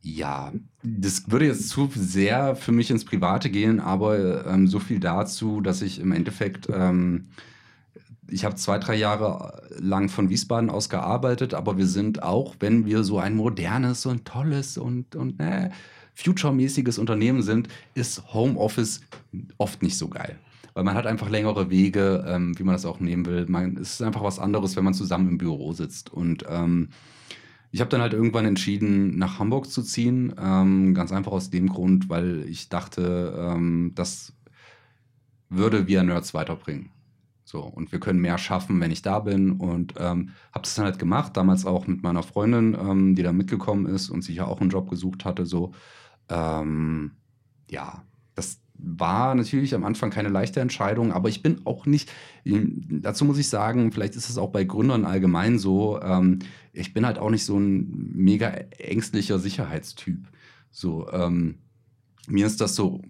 [0.03, 5.00] ja, das würde jetzt zu sehr für mich ins Private gehen, aber ähm, so viel
[5.00, 7.29] dazu, dass ich im Endeffekt, ähm,
[8.29, 12.87] ich habe zwei, drei Jahre lang von Wiesbaden aus gearbeitet, aber wir sind auch, wenn
[12.87, 15.71] wir so ein modernes und tolles und, und äh,
[16.15, 19.03] future-mäßiges Unternehmen sind, ist Homeoffice
[19.59, 20.38] oft nicht so geil.
[20.75, 23.47] Weil man hat einfach längere Wege, ähm, wie man das auch nehmen will.
[23.49, 26.12] Man, es ist einfach was anderes, wenn man zusammen im Büro sitzt.
[26.12, 26.91] Und ähm,
[27.76, 30.35] ich habe dann halt irgendwann entschieden, nach Hamburg zu ziehen.
[30.42, 34.33] Ähm, ganz einfach aus dem Grund, weil ich dachte, ähm, das
[35.50, 36.88] würde via Nerds weiterbringen.
[37.45, 39.52] So, und wir können mehr schaffen, wenn ich da bin.
[39.52, 43.33] Und ähm, habe das dann halt gemacht, damals auch mit meiner Freundin, ähm, die da
[43.33, 45.45] mitgekommen ist und sich ja auch einen Job gesucht hatte.
[45.45, 45.73] So,
[46.30, 47.11] ähm,
[47.71, 52.10] ja, das war natürlich am Anfang keine leichte Entscheidung, aber ich bin auch nicht,
[52.45, 56.39] dazu muss ich sagen, vielleicht ist es auch bei Gründern allgemein so, ähm,
[56.76, 60.28] ich bin halt auch nicht so ein mega ängstlicher Sicherheitstyp.
[60.71, 61.56] So, ähm,
[62.28, 63.02] mir ist das so,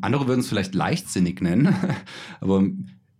[0.00, 1.74] andere würden es vielleicht leichtsinnig nennen,
[2.40, 2.64] aber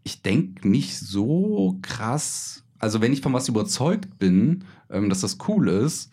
[0.02, 5.38] ich denke nicht so krass, also wenn ich von was überzeugt bin, ähm, dass das
[5.48, 6.10] cool ist,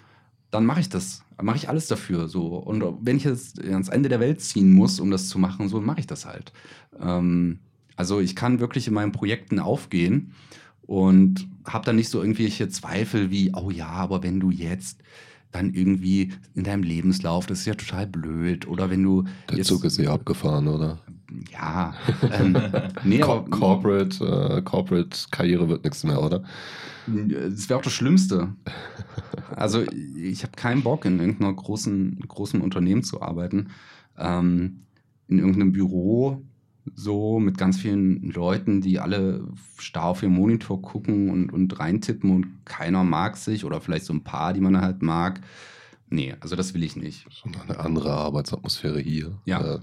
[0.52, 2.30] dann mache ich das mache ich alles dafür.
[2.30, 2.56] So.
[2.56, 5.82] Und wenn ich jetzt ans Ende der Welt ziehen muss, um das zu machen, so
[5.82, 6.54] mache ich das halt.
[7.00, 7.60] Ähm,
[7.95, 10.32] also ich kann wirklich in meinen Projekten aufgehen
[10.86, 15.01] und habe dann nicht so irgendwelche Zweifel wie, oh ja, aber wenn du jetzt
[15.51, 18.67] dann irgendwie in deinem Lebenslauf, das ist ja total blöd.
[18.67, 19.23] Oder wenn du.
[19.49, 20.99] Der Zug ist ja abgefahren, oder?
[21.51, 21.93] Ja.
[22.32, 22.58] Ähm,
[23.04, 26.43] nee, Co Corporate, äh, Corporate Karriere wird nichts mehr, oder?
[27.08, 28.54] Das wäre auch das Schlimmste.
[29.56, 29.84] Also
[30.15, 33.69] ich habe keinen Bock, in irgendeiner großen, großen Unternehmen zu arbeiten.
[34.17, 34.82] Ähm,
[35.28, 36.41] in irgendeinem Büro,
[36.93, 39.43] so mit ganz vielen Leuten, die alle
[39.78, 44.13] starr auf ihren Monitor gucken und, und reintippen und keiner mag sich oder vielleicht so
[44.13, 45.41] ein paar, die man halt mag.
[46.08, 47.26] Nee, also das will ich nicht.
[47.34, 49.39] Schon eine andere Arbeitsatmosphäre hier.
[49.45, 49.60] Ja.
[49.60, 49.80] Äh,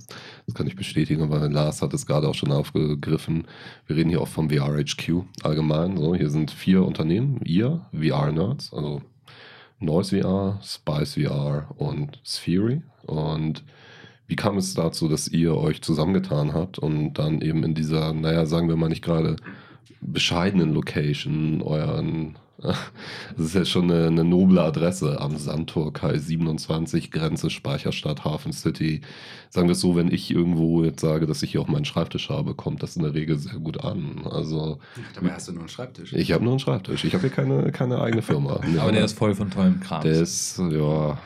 [0.46, 3.48] das kann ich bestätigen, weil Lars hat es gerade auch schon aufgegriffen.
[3.86, 5.96] Wir reden hier auch vom VRHQ allgemein.
[5.96, 7.40] So, hier sind vier Unternehmen.
[7.44, 9.02] Ihr, VR-Nerds, also
[9.80, 12.82] Noise VR, Spice VR und Sphere.
[13.02, 13.64] Und
[14.26, 18.46] wie kam es dazu, dass ihr euch zusammengetan habt und dann eben in dieser, naja,
[18.46, 19.37] sagen wir mal nicht gerade
[20.00, 22.37] bescheidenen Location euren
[23.36, 28.52] Das ist ja schon eine, eine noble Adresse am Sandtor Kai 27, Grenze Speicherstadt, Hafen
[28.52, 29.00] City.
[29.50, 32.30] Sagen wir es so, wenn ich irgendwo jetzt sage, dass ich hier auch meinen Schreibtisch
[32.30, 34.22] habe, kommt das in der Regel sehr gut an.
[34.30, 34.78] Also,
[35.14, 36.12] Dabei hast du nur einen Schreibtisch.
[36.12, 37.04] Ich habe nur einen Schreibtisch.
[37.04, 38.60] Ich habe hier keine, keine eigene Firma.
[38.78, 40.02] Aber der ist voll von tollem Kram.
[40.02, 41.18] Der ist, ja,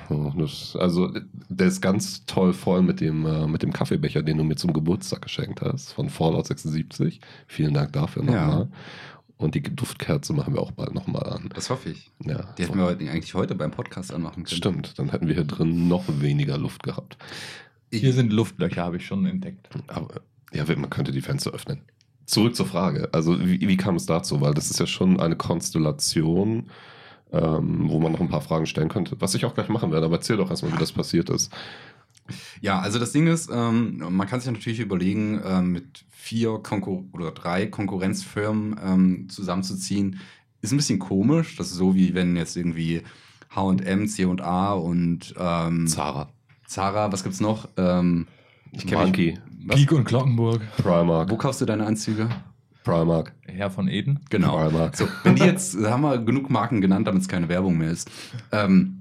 [0.74, 1.12] also
[1.48, 4.72] der ist ganz toll voll mit dem, äh, mit dem Kaffeebecher, den du mir zum
[4.72, 7.20] Geburtstag geschenkt hast, von Fallout 76.
[7.46, 8.60] Vielen Dank dafür nochmal.
[8.60, 8.68] Ja.
[9.38, 11.50] Und die Duftkerze machen wir auch bald nochmal an.
[11.54, 12.10] Das hoffe ich.
[12.24, 12.54] Ja.
[12.56, 14.56] Die hätten wir eigentlich heute beim Podcast anmachen können.
[14.56, 17.18] Stimmt, dann hätten wir hier drin noch weniger Luft gehabt.
[17.92, 19.68] Hier sind Luftlöcher, habe ich schon entdeckt.
[19.88, 20.22] Aber
[20.52, 21.82] ja, man könnte die Fenster öffnen.
[22.24, 23.08] Zurück zur Frage.
[23.12, 24.40] Also, wie, wie kam es dazu?
[24.40, 26.70] Weil das ist ja schon eine Konstellation,
[27.30, 29.20] ähm, wo man noch ein paar Fragen stellen könnte.
[29.20, 31.52] Was ich auch gleich machen werde, aber erzähl doch erstmal, wie das passiert ist.
[32.60, 37.04] Ja, also das Ding ist, ähm, man kann sich natürlich überlegen, ähm, mit vier Konkur
[37.12, 40.20] oder drei Konkurrenzfirmen ähm, zusammenzuziehen,
[40.60, 41.56] ist ein bisschen komisch.
[41.56, 43.02] Das ist so, wie wenn jetzt irgendwie
[43.54, 46.28] H&M, C&A und ähm, Zara.
[46.66, 47.68] Zara, was gibt's noch?
[47.76, 48.26] Ähm,
[48.72, 49.38] ich kenn Monkey.
[49.68, 50.60] Peak und Glockenburg.
[50.76, 51.30] Primark.
[51.30, 52.28] Wo kaufst du deine Anzüge?
[52.84, 53.32] Primark.
[53.42, 54.20] Herr von Eden.
[54.30, 54.56] Genau.
[54.56, 54.96] Primark.
[54.96, 58.10] So, wenn die jetzt, haben wir genug Marken genannt, damit es keine Werbung mehr ist.
[58.52, 58.95] Ähm,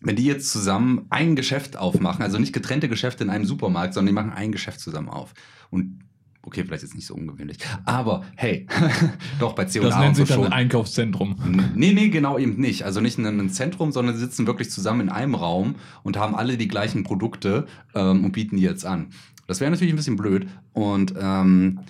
[0.00, 4.14] wenn die jetzt zusammen ein Geschäft aufmachen, also nicht getrennte Geschäfte in einem Supermarkt, sondern
[4.14, 5.34] die machen ein Geschäft zusammen auf.
[5.70, 6.00] Und
[6.42, 8.66] okay, vielleicht jetzt nicht so ungewöhnlich, aber hey,
[9.40, 10.52] doch bei C&A Das nennt und so sich dann schon.
[10.52, 11.72] Einkaufszentrum.
[11.74, 12.84] Nee, nee, genau eben nicht.
[12.84, 16.34] Also nicht in einem Zentrum, sondern sie sitzen wirklich zusammen in einem Raum und haben
[16.34, 19.08] alle die gleichen Produkte ähm, und bieten die jetzt an.
[19.46, 20.48] Das wäre natürlich ein bisschen blöd.
[20.72, 21.80] Und ähm,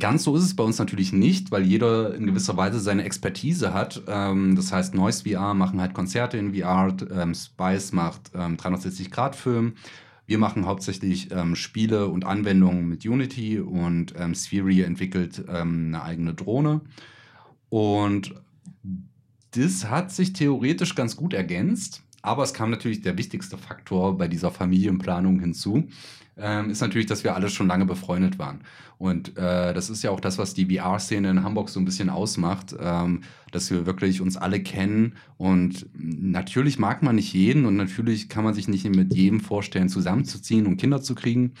[0.00, 3.72] ganz so ist es bei uns natürlich nicht, weil jeder in gewisser Weise seine Expertise
[3.72, 4.02] hat.
[4.08, 9.74] Ähm, das heißt, Noise VR machen halt Konzerte in VR, ähm, Spice macht ähm, 360-Grad-Film.
[10.26, 16.02] Wir machen hauptsächlich ähm, Spiele und Anwendungen mit Unity und ähm, Sphere entwickelt ähm, eine
[16.02, 16.80] eigene Drohne.
[17.68, 18.34] Und
[19.52, 24.28] das hat sich theoretisch ganz gut ergänzt, aber es kam natürlich der wichtigste Faktor bei
[24.28, 25.88] dieser Familienplanung hinzu,
[26.36, 28.60] ähm, ist natürlich, dass wir alle schon lange befreundet waren.
[28.98, 32.10] Und äh, das ist ja auch das, was die VR-Szene in Hamburg so ein bisschen
[32.10, 35.14] ausmacht, ähm, dass wir wirklich uns alle kennen.
[35.38, 39.88] Und natürlich mag man nicht jeden und natürlich kann man sich nicht mit jedem vorstellen,
[39.88, 41.52] zusammenzuziehen und Kinder zu kriegen.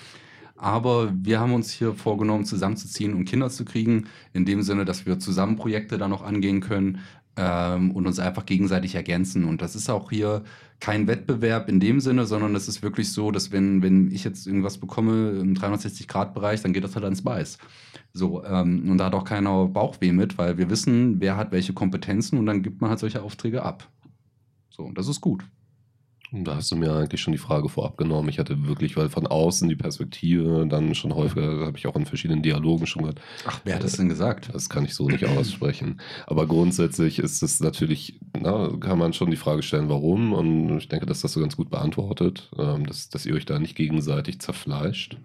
[0.56, 5.06] Aber wir haben uns hier vorgenommen, zusammenzuziehen und Kinder zu kriegen, in dem Sinne, dass
[5.06, 6.98] wir zusammen Projekte da noch angehen können
[7.40, 9.44] ähm, und uns einfach gegenseitig ergänzen.
[9.44, 10.42] Und das ist auch hier
[10.78, 14.46] kein Wettbewerb in dem Sinne, sondern es ist wirklich so, dass wenn, wenn ich jetzt
[14.46, 17.58] irgendwas bekomme im 360-Grad-Bereich, dann geht das halt ans Weiß.
[18.12, 21.72] So, ähm, und da hat auch keiner Bauchweh mit, weil wir wissen, wer hat welche
[21.72, 23.88] Kompetenzen und dann gibt man halt solche Aufträge ab.
[24.68, 25.44] So, und das ist gut.
[26.32, 28.28] Da hast du mir eigentlich schon die Frage vorab genommen.
[28.28, 32.06] Ich hatte wirklich, weil von außen die Perspektive dann schon häufiger, habe ich auch in
[32.06, 34.48] verschiedenen Dialogen schon gehört, Ach, wer hat das denn gesagt?
[34.52, 36.00] das kann ich so nicht aussprechen.
[36.26, 40.32] Aber grundsätzlich ist es natürlich, na, kann man schon die Frage stellen, warum.
[40.32, 43.58] Und ich denke, dass das so ganz gut beantwortet, ähm, dass, dass ihr euch da
[43.58, 45.16] nicht gegenseitig zerfleischt.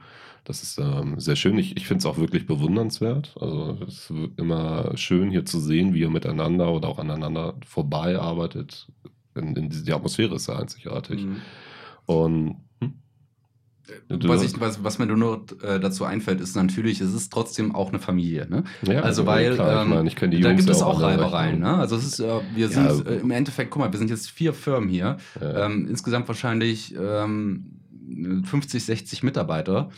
[0.44, 1.58] Das ist ähm, sehr schön.
[1.58, 3.36] Ich, ich finde es auch wirklich bewundernswert.
[3.40, 8.18] Also es ist immer schön hier zu sehen, wie ihr miteinander oder auch aneinander vorbei
[8.20, 8.88] arbeitet.
[9.36, 11.24] In, in die, Atmosphäre ist ja einzigartig.
[11.26, 11.38] Mhm.
[12.06, 12.94] Und hm?
[14.08, 17.76] Du- Was, ich, was, was mir nur äh, dazu einfällt, ist natürlich, es ist trotzdem
[17.76, 18.48] auch eine Familie.
[18.50, 18.64] Ne?
[18.82, 21.00] ja, Also, weil, klar, ich ähm, ich kenne die da Jungs gibt es ja auch
[21.02, 21.60] Reibereien.
[21.60, 21.76] Ne?
[21.78, 22.94] Also es ist, äh, wir Ja.
[22.94, 25.18] sind äh, im Endeffekt, guck mal, wir sind jetzt vier Firmen hier.
[25.40, 25.66] Ja.
[25.68, 27.80] Ähm, insgesamt wahrscheinlich ähm,
[28.46, 29.92] 50, 60 Mitarbeiter.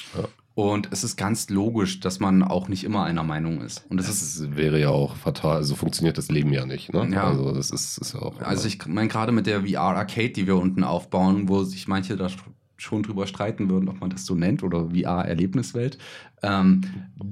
[0.58, 3.86] Und es ist ganz logisch, dass man auch nicht immer einer Meinung ist.
[3.90, 5.64] Und das Das ist wäre ja auch fatal.
[5.64, 6.92] So funktioniert das Leben ja nicht.
[6.92, 7.10] Ne?
[7.12, 7.26] Ja.
[7.26, 8.42] Also das ist, ist ja auch.
[8.42, 12.16] Also ich meine gerade mit der VR Arcade, die wir unten aufbauen, wo sich manche
[12.16, 12.30] da
[12.78, 16.00] schon drüber streiten würden, ob man das so nennt oder VR Erlebniswelt.
[16.42, 16.82] Ähm,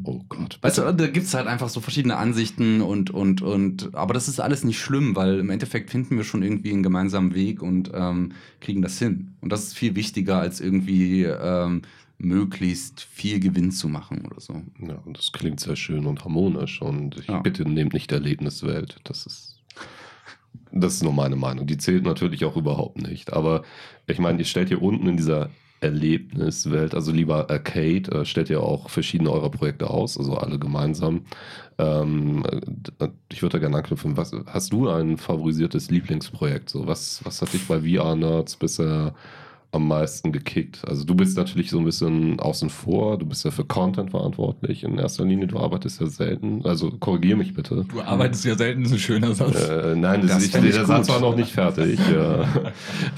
[0.04, 0.60] oh Gott.
[0.62, 4.28] weißt du, da gibt es halt einfach so verschiedene Ansichten und, und, und, aber das
[4.28, 7.90] ist alles nicht schlimm, weil im Endeffekt finden wir schon irgendwie einen gemeinsamen Weg und
[7.92, 9.34] ähm, kriegen das hin.
[9.42, 11.82] Und das ist viel wichtiger, als irgendwie ähm,
[12.18, 14.62] möglichst viel Gewinn zu machen oder so.
[14.80, 16.82] Ja, und das klingt sehr schön und harmonisch.
[16.82, 17.40] Und ich Ja.
[17.40, 18.98] bitte nehmt nicht Erlebniswelt.
[19.04, 19.52] Das ist.
[20.72, 21.68] Das ist nur meine Meinung.
[21.68, 23.32] Die zählt natürlich auch überhaupt nicht.
[23.34, 23.64] Aber
[24.08, 25.50] ich meine, ihr stellt hier unten in dieser
[25.82, 31.22] Erlebniswelt, also lieber Arcade, äh, stellt ihr auch verschiedene eurer Projekte aus, also alle gemeinsam.
[31.78, 32.44] Ähm,
[33.00, 34.18] äh, ich würde da gerne anknüpfen.
[34.18, 36.70] Was, hast du ein favorisiertes Lieblingsprojekt?
[36.70, 39.14] So, was, was hat dich bei VR-Nerds bisher
[39.76, 40.82] am meisten gekickt?
[40.88, 44.84] Also du bist natürlich so ein bisschen außen vor, du bist ja für Content verantwortlich
[44.84, 47.86] in erster Linie, du arbeitest ja selten, also korrigier mich bitte.
[47.90, 49.68] Du arbeitest ja selten, das ist ein schöner Satz.
[49.70, 51.16] Äh, nein, das, Das fänd ich der Satz gut.
[51.16, 52.00] war noch nicht fertig.
[52.12, 52.48] ja.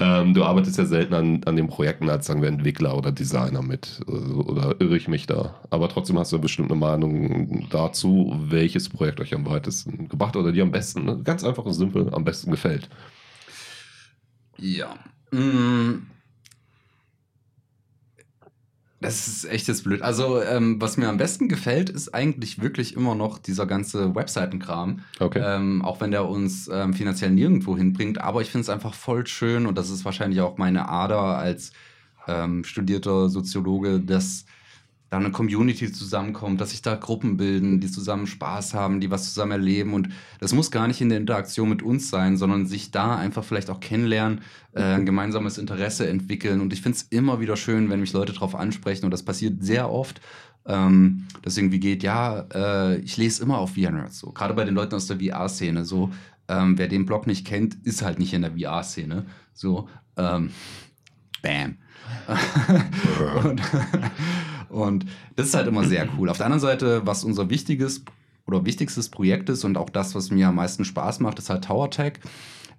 [0.00, 3.62] ähm, du arbeitest ja selten an, an den Projekten als, sagen wir, Entwickler oder Designer
[3.62, 4.00] mit.
[4.06, 5.54] äh, Oder irre ich mich da?
[5.70, 10.52] Aber trotzdem hast du bestimmt eine Meinung dazu, welches Projekt euch am weitesten gebracht oder
[10.52, 11.20] dir am besten, ne?
[11.22, 12.88] ganz einfach und simpel, am besten gefällt.
[14.58, 14.94] Ja.
[15.30, 16.06] Mm.
[19.00, 20.02] Das ist echt jetzt blöd.
[20.02, 25.00] Also, ähm, was mir am besten gefällt, ist eigentlich wirklich immer noch dieser ganze Webseitenkram.
[25.20, 25.40] Okay.
[25.44, 28.20] Ähm, auch wenn der uns ähm, finanziell nirgendwo hinbringt.
[28.20, 31.72] Aber ich finde es einfach voll schön und das ist wahrscheinlich auch meine Ader als
[32.26, 34.46] ähm, studierter Soziologe, dass
[35.10, 39.32] da eine Community zusammenkommt, dass sich da Gruppen bilden, die zusammen Spaß haben, die was
[39.32, 39.94] zusammen erleben.
[39.94, 43.42] Und das muss gar nicht in der Interaktion mit uns sein, sondern sich da einfach
[43.42, 44.42] vielleicht auch kennenlernen,
[44.72, 46.60] äh, ein gemeinsames Interesse entwickeln.
[46.60, 49.06] Und ich finde es immer wieder schön, wenn mich Leute darauf ansprechen.
[49.06, 50.20] Und das passiert sehr oft.
[50.66, 54.18] Ähm, dass irgendwie geht, ja, äh, ich lese immer auf VR-Nerds.
[54.18, 54.32] So.
[54.32, 55.86] Gerade bei den Leuten aus der VR-Szene.
[55.86, 56.10] So,
[56.48, 59.24] ähm, wer den Blog nicht kennt, ist halt nicht in der VR-Szene.
[59.54, 60.50] So, ähm,
[61.40, 61.76] bam.
[63.44, 63.62] und,
[64.68, 66.28] und das ist halt immer sehr cool.
[66.28, 68.04] Auf der anderen Seite, was unser wichtiges
[68.46, 71.64] oder wichtigstes Projekt ist und auch das, was mir am meisten Spaß macht, ist halt
[71.64, 72.14] Tower Tech.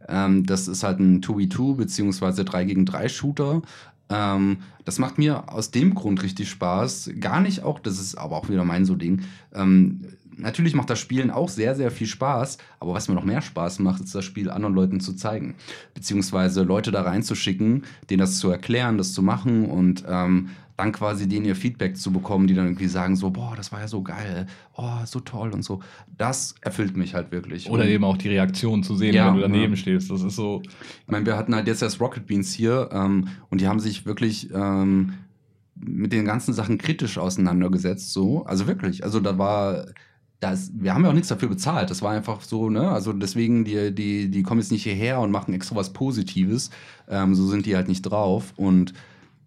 [0.07, 3.61] Ähm, das ist halt ein 2v2 beziehungsweise 3 gegen 3 Shooter.
[4.09, 7.11] Ähm, das macht mir aus dem Grund richtig Spaß.
[7.19, 9.21] Gar nicht auch, das ist aber auch wieder mein so Ding.
[9.53, 10.01] Ähm,
[10.35, 13.79] natürlich macht das Spielen auch sehr, sehr viel Spaß, aber was mir noch mehr Spaß
[13.79, 15.55] macht, ist das Spiel anderen Leuten zu zeigen.
[15.93, 20.49] Beziehungsweise Leute da reinzuschicken, denen das zu erklären, das zu machen und ähm,
[20.79, 23.81] dann quasi denen ihr Feedback zu bekommen, die dann irgendwie sagen so, boah, das war
[23.81, 25.81] ja so geil, oh, so toll und so.
[26.17, 27.69] Das erfüllt mich halt wirklich.
[27.69, 29.77] Oder und eben auch die Reaktion zu sehen, Ja, wenn du daneben ja.
[29.77, 30.09] stehst.
[30.09, 30.61] Das ist so.
[30.63, 34.05] Ich meine, wir hatten halt jetzt erst Rocket Beans hier ähm, und die haben sich
[34.05, 35.15] wirklich ähm,
[35.75, 38.13] mit den ganzen Sachen kritisch auseinandergesetzt.
[38.13, 39.03] So, also wirklich.
[39.03, 39.85] Also da war,
[40.39, 41.89] das, wir haben ja auch nichts dafür bezahlt.
[41.89, 42.89] Das war einfach so, ne?
[42.89, 46.69] Also deswegen, die, die, die kommen jetzt nicht hierher und machen extra was Positives.
[47.09, 48.53] Ähm, so sind die halt nicht drauf.
[48.55, 48.93] Und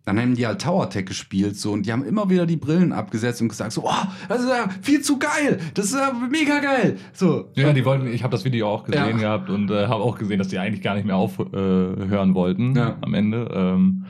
[0.04, 2.92] dann haben die halt Tower Tech gespielt so und die haben immer wieder die Brillen
[2.92, 6.58] abgesetzt und gesagt so, oh, das ist ja viel zu geil, das ist ja mega
[6.58, 6.96] geil.
[7.12, 7.48] So.
[7.54, 9.16] Ja, die wollten, ich habe das Video auch gesehen Ja.
[9.16, 12.34] gehabt und äh, habe auch gesehen, dass die eigentlich gar nicht mehr aufhören äh, hören
[12.34, 12.96] wollten Ja.
[13.00, 13.48] am Ende.
[13.54, 14.04] Ähm,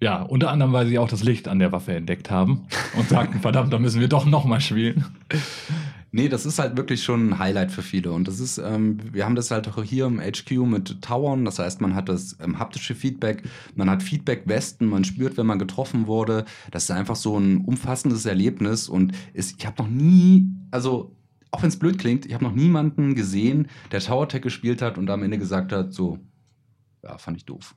[0.00, 2.66] ja, unter anderem, weil sie auch das Licht an der Waffe entdeckt haben
[2.98, 5.04] und sagten, verdammt, da müssen wir doch nochmal spielen.
[6.16, 8.10] Nee, das ist halt wirklich schon ein Highlight für viele.
[8.10, 11.44] Und das ist, ähm, wir haben das halt auch hier im HQ mit Towern.
[11.44, 13.42] Das heißt, man hat das ähm, haptische Feedback,
[13.74, 16.46] man hat Feedback-Westen, man spürt, wenn man getroffen wurde.
[16.70, 18.88] Das ist einfach so ein umfassendes Erlebnis.
[18.88, 21.14] Und ist, ich habe noch nie, also
[21.50, 24.96] auch wenn es blöd klingt, ich habe noch niemanden gesehen, der Tower Tech gespielt hat
[24.96, 26.18] und am Ende gesagt hat, so,
[27.02, 27.74] ja, fand ich doof.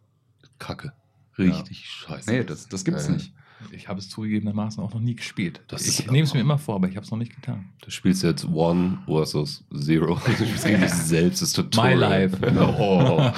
[0.59, 0.93] Kacke.
[1.37, 2.31] Richtig scheiße.
[2.31, 3.15] Nee, das, das gibt's Ja.
[3.15, 3.33] nicht.
[3.71, 5.61] Ich habe es zugegebenermaßen auch noch nie gespielt.
[5.67, 7.65] Das ich nehme es mir immer vor, aber ich habe es noch nicht getan.
[7.83, 10.15] Du spielst jetzt One versus Zero.
[10.25, 11.95] Du spielst gegen dich selbst, das Tutorial.
[11.97, 12.37] My life.
[12.79, 13.31] Oh.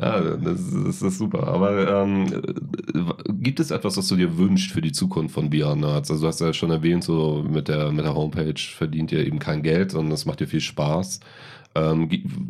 [0.00, 1.46] Ja, das, ist- das ist super.
[1.48, 5.76] Aber ähm, äh, gibt es etwas, was du dir wünschst für die Zukunft von VR
[5.76, 6.10] Nerds?
[6.10, 9.38] Also du hast ja schon erwähnt, so mit der, mit der Homepage verdient ihr eben
[9.38, 11.20] kein Geld, sondern es macht dir viel Spaß.
[11.74, 12.08] Ähm,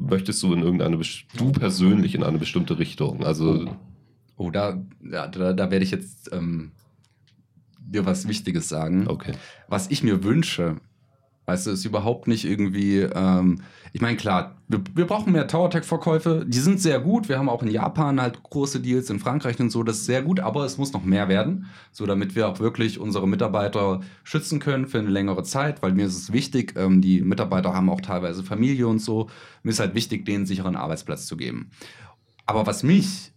[0.09, 0.99] möchtest du in irgendeine,
[1.37, 3.25] du persönlich in eine bestimmte Richtung?
[3.25, 3.77] Also,
[4.37, 6.71] Oh, da, ja, da, da werde ich jetzt ähm,
[7.91, 9.07] dir was Wichtiges sagen.
[9.09, 9.33] okay.
[9.69, 10.77] was ich mir wünsche,
[11.51, 16.45] weißt du, ist überhaupt nicht irgendwie, ähm, ich meine, klar, wir, wir brauchen mehr Tower-Tech-Verkäufe,
[16.47, 19.71] die sind sehr gut, wir haben auch in Japan halt große Deals, in Frankreich und
[19.71, 22.61] so, das ist sehr gut, aber es muss noch mehr werden, so damit wir auch
[22.61, 27.03] wirklich unsere Mitarbeiter schützen können für eine längere Zeit, weil mir ist es wichtig, ähm,
[27.03, 29.29] die Mitarbeiter haben auch teilweise Familie und so,
[29.65, 31.71] mir ist halt wichtig, denen einen sicheren Arbeitsplatz zu geben.
[32.47, 33.33] Aber was mich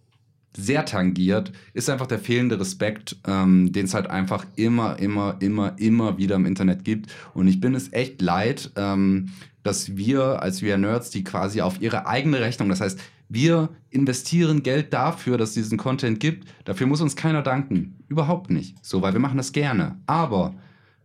[0.56, 5.76] sehr tangiert, ist einfach der fehlende Respekt, ähm, den es halt einfach immer, immer, immer,
[5.78, 7.12] immer wieder im Internet gibt.
[7.34, 9.30] Und ich bin es echt leid, ähm,
[9.64, 14.62] dass wir als VR Nerds, die quasi auf ihre eigene Rechnung, das heißt, wir investieren
[14.62, 16.48] Geld dafür, dass es diesen Content gibt.
[16.66, 17.96] Dafür muss uns keiner danken.
[18.08, 18.76] Überhaupt nicht.
[18.86, 19.98] So, weil wir machen das gerne.
[20.06, 20.54] Aber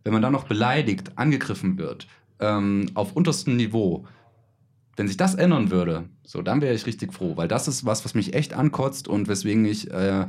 [0.05, 2.07] wenn man dann noch beleidigt, angegriffen wird,
[2.41, 4.07] ähm, auf unterstem Niveau,
[4.99, 8.05] wenn sich das ändern würde, so, dann wäre ich richtig froh, weil das ist was,
[8.05, 10.27] was mich echt ankotzt und weswegen ich äh,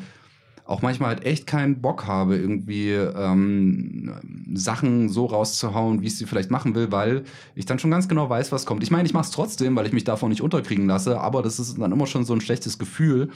[0.70, 4.14] auch manchmal halt echt keinen Bock habe, irgendwie ähm,
[4.54, 7.24] Sachen so rauszuhauen, wie ich sie vielleicht machen will, weil
[7.56, 8.84] ich dann schon ganz genau weiß, was kommt.
[8.84, 11.58] Ich meine, ich mache es trotzdem, weil ich mich davon nicht unterkriegen lasse, aber das
[11.58, 13.32] ist dann immer schon so ein schlechtes Gefühl,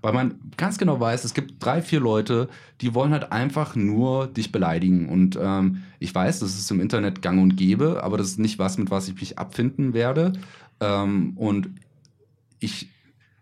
[0.00, 2.48] weil man ganz genau weiß, es gibt drei, vier Leute,
[2.80, 5.10] die wollen halt einfach nur dich beleidigen.
[5.10, 8.58] Und ähm, ich weiß, das ist im Internet gang und gäbe, aber das ist nicht
[8.58, 10.32] was, mit was ich mich abfinden werde.
[10.80, 11.70] Ähm, und
[12.60, 12.88] ich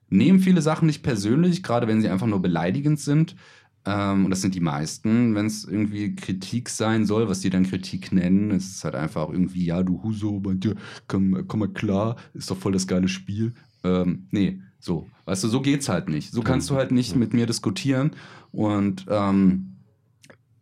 [0.08, 3.36] nehme viele Sachen nicht persönlich, gerade wenn sie einfach nur beleidigend sind.
[3.84, 5.34] Ähm, und das sind die meisten.
[5.34, 9.28] Wenn es irgendwie Kritik sein soll, was die dann Kritik nennen, ist es halt einfach
[9.28, 10.74] irgendwie, ja, du Huso, bei dir,
[11.06, 13.54] komm, komm mal klar, ist doch voll das geile Spiel.
[13.84, 15.06] Ähm, nee, so.
[15.24, 16.32] Weißt du, so geht's halt nicht.
[16.32, 18.12] So kannst du halt nicht mit mir diskutieren.
[18.52, 19.76] Und ähm,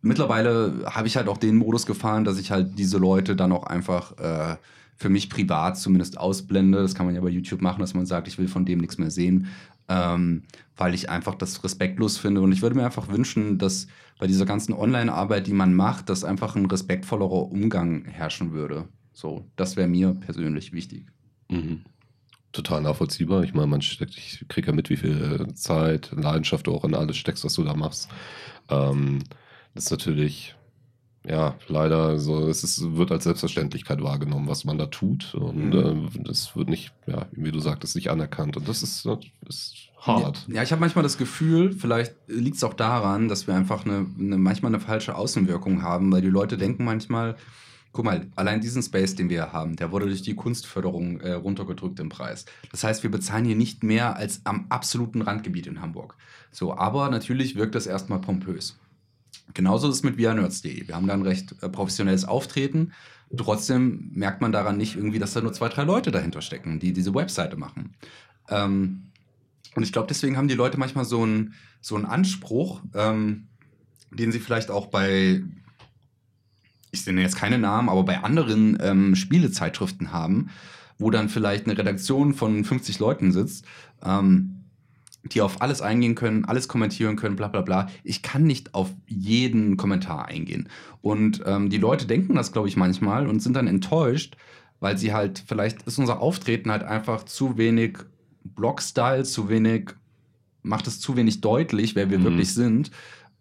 [0.01, 3.63] mittlerweile habe ich halt auch den Modus gefahren, dass ich halt diese Leute dann auch
[3.63, 4.57] einfach äh,
[4.95, 6.81] für mich privat zumindest ausblende.
[6.81, 8.97] Das kann man ja bei YouTube machen, dass man sagt, ich will von dem nichts
[8.97, 9.47] mehr sehen,
[9.89, 10.43] ähm,
[10.77, 12.41] weil ich einfach das respektlos finde.
[12.41, 13.87] Und ich würde mir einfach wünschen, dass
[14.19, 18.87] bei dieser ganzen Online-Arbeit, die man macht, dass einfach ein respektvollerer Umgang herrschen würde.
[19.11, 21.07] So, das wäre mir persönlich wichtig.
[21.49, 21.81] Mhm.
[22.51, 23.43] Total nachvollziehbar.
[23.43, 26.95] Ich meine, man steckt, ich kriege ja mit, wie viel Zeit, Leidenschaft du auch in
[26.95, 28.09] alles steckst, was du da machst.
[28.69, 29.19] Ähm,
[29.73, 30.55] das ist natürlich,
[31.27, 35.33] ja, leider so, es ist, wird als Selbstverständlichkeit wahrgenommen, was man da tut.
[35.35, 36.09] Und Mhm.
[36.15, 38.57] äh, das wird nicht, ja, wie du sagtest, nicht anerkannt.
[38.57, 40.45] Und das ist, das ist hart.
[40.49, 44.05] Ja, ich habe manchmal das Gefühl, vielleicht liegt es auch daran, dass wir einfach eine,
[44.19, 47.35] eine, manchmal eine falsche Außenwirkung haben, weil die Leute denken manchmal,
[47.91, 51.99] guck mal, allein diesen Space, den wir haben, der wurde durch die Kunstförderung äh, runtergedrückt
[52.01, 52.45] im Preis.
[52.69, 56.15] Das heißt, wir bezahlen hier nicht mehr als am absoluten Randgebiet in Hamburg.
[56.51, 58.77] So, aber natürlich wirkt das erstmal pompös.
[59.53, 60.87] Genauso ist es mit VRNerds.de.
[60.87, 62.93] Wir haben da ein recht äh, professionelles Auftreten.
[63.35, 66.93] Trotzdem merkt man daran nicht irgendwie, dass da nur zwei, drei Leute dahinter stecken, die
[66.93, 67.95] diese Webseite machen.
[68.49, 69.11] Ähm,
[69.75, 73.47] und ich glaube, deswegen haben die Leute manchmal so einen so Anspruch, ähm,
[74.11, 75.43] den sie vielleicht auch bei,
[76.91, 80.49] ich nenne jetzt keine Namen, aber bei anderen ähm, Spielezeitschriften haben,
[80.97, 83.65] wo dann vielleicht eine Redaktion von 50 Leuten sitzt,
[84.03, 84.64] ähm,
[85.31, 87.89] die auf alles eingehen können, alles kommentieren können, bla bla bla.
[88.03, 90.69] Ich kann nicht auf jeden Kommentar eingehen.
[91.01, 94.37] Und ähm, die Leute denken das, glaube ich, manchmal und sind dann enttäuscht,
[94.79, 97.97] weil sie halt, vielleicht ist unser Auftreten halt einfach zu wenig
[98.43, 99.91] Blog-Style, zu wenig,
[100.61, 102.23] macht es zu wenig deutlich, wer wir Mhm.
[102.23, 102.91] wirklich sind.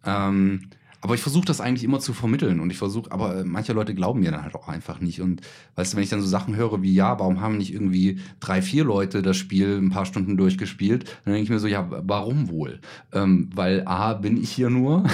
[0.07, 0.71] Ähm,
[1.05, 3.95] aber ich versuche das eigentlich immer zu vermitteln und ich versuche, aber äh, manche Leute
[3.95, 5.21] glauben mir dann halt auch einfach nicht.
[5.21, 5.43] Und
[5.75, 8.63] weißt du, wenn ich dann so Sachen höre wie, ja, warum haben nicht irgendwie drei,
[8.63, 12.49] vier Leute das Spiel ein paar Stunden durchgespielt, dann denke ich mir so, ja, warum
[12.49, 12.81] wohl?
[13.13, 15.05] Ähm, weil A, bin ich hier nur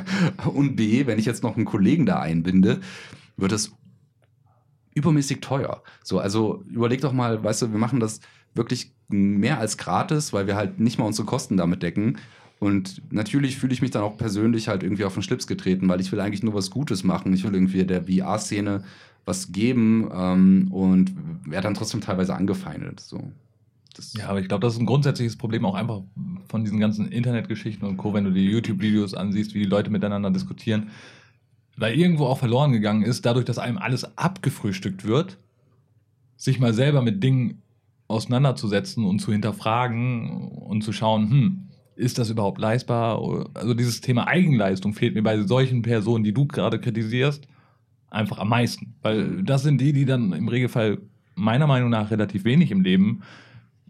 [0.54, 2.78] und B, wenn ich jetzt noch einen Kollegen da einbinde,
[3.36, 3.72] wird es
[4.94, 5.82] übermäßig teuer.
[6.04, 8.20] So, also überleg doch mal, weißt du, wir machen das
[8.54, 12.18] wirklich mehr als gratis, weil wir halt nicht mal unsere Kosten damit decken.
[12.60, 16.00] Und natürlich fühle ich mich dann auch persönlich halt irgendwie auf den Schlips getreten, weil
[16.00, 17.32] ich will eigentlich nur was Gutes machen.
[17.32, 18.84] Ich will irgendwie der VR-Szene
[19.24, 21.14] was geben ähm, und
[21.46, 23.00] werde dann trotzdem teilweise angefeindet.
[23.00, 23.32] So.
[23.94, 26.02] Das, Ja, aber ich glaube, das ist ein grundsätzliches Problem auch einfach
[26.48, 30.30] von diesen ganzen Internetgeschichten und Co., wenn du die YouTube-Videos ansiehst, wie die Leute miteinander
[30.30, 30.90] diskutieren,
[31.78, 35.38] weil irgendwo auch verloren gegangen ist, dadurch, dass einem alles abgefrühstückt wird,
[36.36, 37.62] sich mal selber mit Dingen
[38.06, 41.69] auseinanderzusetzen und zu hinterfragen und zu schauen, hm,
[42.00, 43.46] ist das überhaupt leistbar?
[43.54, 47.46] Also dieses Thema Eigenleistung fehlt mir bei solchen Personen, die du gerade kritisierst,
[48.08, 48.94] einfach am meisten.
[49.02, 50.98] Weil das sind die, die dann im Regelfall
[51.34, 53.20] meiner Meinung nach relativ wenig im Leben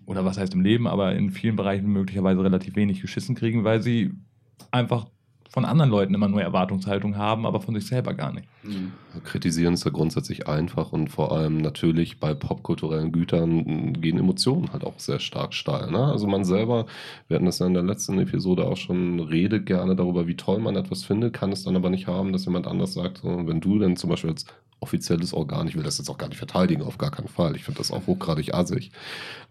[0.06, 3.80] oder was heißt im Leben, aber in vielen Bereichen möglicherweise relativ wenig geschissen kriegen, weil
[3.80, 4.10] sie
[4.72, 5.06] einfach
[5.50, 8.46] von anderen Leuten immer nur Erwartungshaltung haben, aber von sich selber gar nicht.
[8.62, 8.92] Mhm.
[9.24, 14.84] Kritisieren ist ja grundsätzlich einfach und vor allem natürlich bei popkulturellen Gütern gehen Emotionen halt
[14.84, 15.90] auch sehr stark steil.
[15.90, 16.04] Ne?
[16.04, 16.86] Also man selber,
[17.26, 20.60] wir hatten das ja in der letzten Episode auch schon, redet gerne darüber, wie toll
[20.60, 23.60] man etwas findet, kann es dann aber nicht haben, dass jemand anders sagt, so, wenn
[23.60, 24.46] du denn zum Beispiel als
[24.80, 27.64] offizielles Organ, ich will das jetzt auch gar nicht verteidigen, auf gar keinen Fall, ich
[27.64, 28.90] finde das auch hochgradig assig,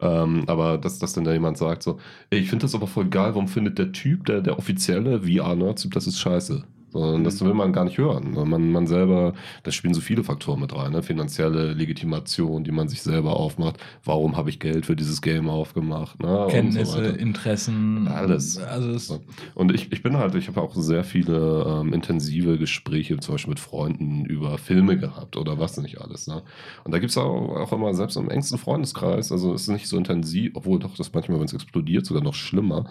[0.01, 3.29] ähm, aber dass, dass dann da jemand sagt so, ich finde das aber voll geil,
[3.33, 6.63] warum findet der Typ, der, der offizielle VR-Nerd-Typ, das ist scheiße.
[6.91, 8.33] Sondern das will man gar nicht hören.
[8.33, 10.91] Man, man selber, da spielen so viele Faktoren mit rein.
[10.91, 11.03] Ne?
[11.03, 13.77] Finanzielle Legitimation, die man sich selber aufmacht.
[14.03, 16.21] Warum habe ich Geld für dieses Game aufgemacht?
[16.21, 16.27] Ne?
[16.27, 17.19] So Kenntnisse, weiter.
[17.19, 18.57] Interessen, Alles.
[18.57, 19.21] Also es, So.
[19.55, 23.51] Und ich, ich bin halt, ich habe auch sehr viele ähm, intensive Gespräche, zum Beispiel
[23.51, 26.27] mit Freunden über Filme gehabt oder was nicht alles.
[26.27, 26.41] Ne?
[26.83, 29.87] Und da gibt es auch, auch immer, selbst im engsten Freundeskreis, also es ist nicht
[29.87, 32.85] so intensiv, obwohl doch das manchmal, wenn es explodiert, sogar noch schlimmer.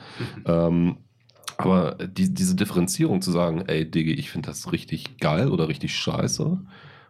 [0.44, 0.96] Ähm,
[1.59, 5.94] aber die, diese Differenzierung zu sagen, ey, Diggi, ich finde das richtig geil oder richtig
[5.94, 6.57] scheiße,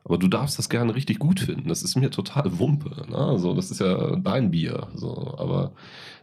[0.04, 1.68] aber du darfst das gerne richtig gut finden.
[1.68, 3.06] Das ist mir total Wumpe.
[3.10, 3.18] Ne?
[3.18, 4.88] Also, das ist ja dein Bier.
[4.94, 5.36] So.
[5.36, 5.72] Aber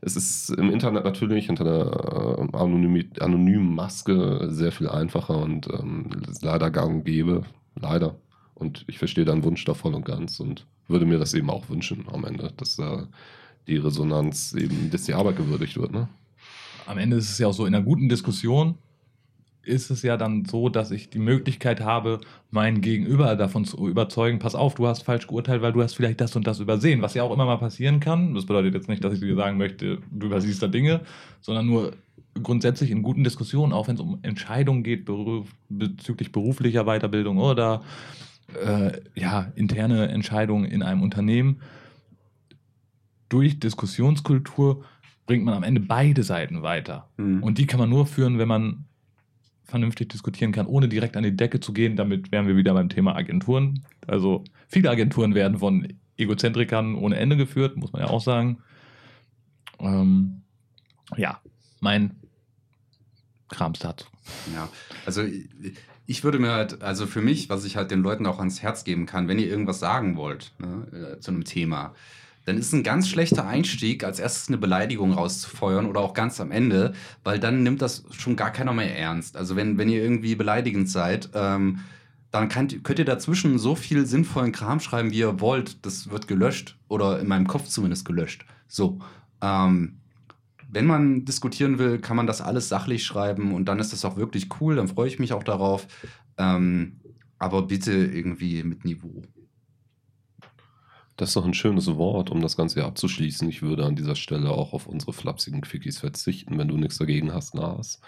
[0.02, 6.10] es ist im Internet natürlich hinter einer äh, anonymen Maske sehr viel einfacher und ähm,
[6.42, 7.44] leider gang und gäbe.
[7.76, 8.16] Leider.
[8.56, 11.70] Und ich verstehe deinen Wunsch da voll und ganz und würde mir das eben auch
[11.70, 13.04] wünschen am Ende, dass äh,
[13.68, 15.92] die Resonanz eben, dass die Arbeit gewürdigt wird.
[15.92, 16.08] Ne?
[16.86, 18.76] Am Ende ist es ja auch so, in einer guten Diskussion
[19.66, 22.22] ist es ja dann so, dass ich die Möglichkeit habe,
[22.52, 26.22] meinen Gegenüber davon zu überzeugen, pass auf, du hast falsch geurteilt, weil du hast vielleicht
[26.22, 28.36] das und das übersehen, was ja auch immer mal passieren kann.
[28.36, 31.02] Das bedeutet jetzt nicht, dass ich dir sagen möchte, du übersiehst da Dinge,
[31.42, 31.94] sondern nur
[32.42, 37.82] grundsätzlich in guten Diskussionen, auch wenn es um Entscheidungen geht beruf, bezüglich beruflicher Weiterbildung oder
[38.64, 41.62] äh, ja, interne Entscheidungen in einem Unternehmen.
[43.30, 44.84] Durch Diskussionskultur
[45.26, 47.10] bringt man am Ende beide Seiten weiter.
[47.18, 47.42] Mhm.
[47.44, 48.86] Und die kann man nur führen, wenn man
[49.64, 51.96] vernünftig diskutieren kann, ohne direkt an die Decke zu gehen.
[51.96, 53.84] Damit wären wir wieder beim Thema Agenturen.
[54.06, 58.60] Also viele Agenturen werden von Egozentrikern ohne Ende geführt, muss man ja auch sagen.
[59.80, 60.42] Ähm,
[61.18, 61.42] ja,
[61.80, 62.16] mein
[63.50, 64.08] Krams dazu.
[64.54, 64.70] Ja,
[65.06, 68.62] also ich- würde mir halt, also für mich, was ich halt den Leuten auch ans
[68.62, 71.94] Herz geben kann, wenn ihr irgendwas sagen wollt ne, äh, zu einem Thema,
[72.46, 76.52] dann ist ein ganz schlechter Einstieg, als erstes eine Beleidigung rauszufeuern oder auch ganz am
[76.52, 79.36] Ende, weil dann nimmt das schon gar keiner mehr ernst.
[79.36, 81.80] Also wenn, wenn ihr irgendwie beleidigend seid, ähm,
[82.32, 85.86] dann könnt, könnt ihr dazwischen so viel sinnvollen Kram schreiben, wie ihr wollt.
[85.86, 88.46] Das wird gelöscht oder in meinem Kopf zumindest gelöscht.
[88.68, 89.00] So.
[89.42, 89.98] Ähm,
[90.70, 94.18] wenn man diskutieren will, kann man das alles sachlich schreiben und dann ist das auch
[94.18, 95.88] wirklich cool, dann freue ich mich auch darauf.
[96.38, 97.00] Ähm,
[97.40, 99.24] aber bitte irgendwie mit Niveau.
[101.18, 103.48] Das ist doch ein schönes Wort, um das Ganze hier abzuschließen.
[103.48, 107.34] Ich würde an dieser Stelle auch auf unsere flapsigen Quickies verzichten, wenn du nichts dagegen
[107.34, 108.02] hast, Lars.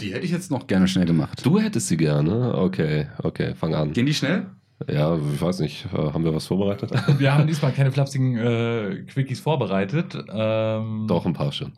[0.00, 1.44] Die hätte ich jetzt noch gerne schnell gemacht.
[1.44, 2.54] Du hättest sie gerne?
[2.56, 3.92] Okay, okay, fang an.
[3.92, 4.46] Gehen die schnell?
[4.88, 5.86] Ja, ich weiß nicht.
[5.86, 6.90] äh, Haben wir was vorbereitet?
[7.18, 10.16] Wir haben diesmal keine flapsigen äh, Quickies vorbereitet.
[10.32, 11.72] Ähm, Doch, ein paar schon.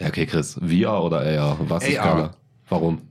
[0.00, 0.54] Ja, okay, Chris.
[0.54, 1.58] VR oder AR?
[1.68, 2.14] Was ist AR.
[2.14, 2.30] geiler?
[2.68, 3.02] Warum?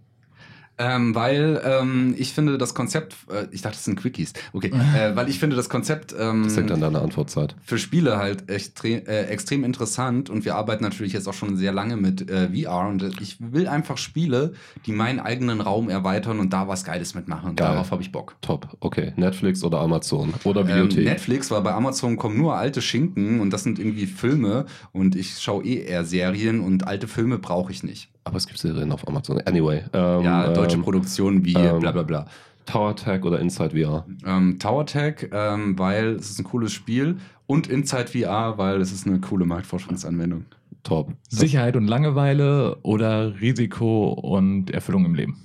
[0.83, 4.33] Ähm, weil ähm, ich finde das Konzept, äh, ich dachte, das sind Quickies.
[4.53, 7.55] Okay, äh, weil ich finde das Konzept ähm, Das hängt an deiner Antwortzeit.
[7.63, 11.71] für Spiele halt extrem, äh, extrem interessant und wir arbeiten natürlich jetzt auch schon sehr
[11.71, 14.53] lange mit äh, VR und äh, ich will einfach Spiele,
[14.85, 17.55] die meinen eigenen Raum erweitern und da was Geiles mitmachen.
[17.55, 17.67] Geil.
[17.67, 18.35] darauf habe ich Bock.
[18.41, 18.67] Top.
[18.79, 19.13] Okay.
[19.17, 20.33] Netflix oder Amazon?
[20.43, 21.05] Oder Ähm, Videothek?
[21.05, 25.37] Netflix, weil bei Amazon kommen nur alte Schinken und das sind irgendwie Filme und ich
[25.39, 28.09] schaue eh eher Serien und alte Filme brauche ich nicht.
[28.23, 29.41] Aber es gibt Serien auf Amazon.
[29.41, 29.83] Anyway.
[29.93, 32.25] Ähm, ja, deutsche ähm, Produktionen wie ähm, bla bla bla.
[32.65, 34.05] Tower Tag oder Inside VR?
[34.25, 37.17] Ähm, Tower Tag, ähm, weil es ist ein cooles Spiel
[37.47, 40.45] und Inside VR, weil es ist eine coole Marktforschungsanwendung.
[40.83, 41.11] Top.
[41.29, 45.37] Sicherheit und Langeweile oder Risiko und Erfüllung im Leben?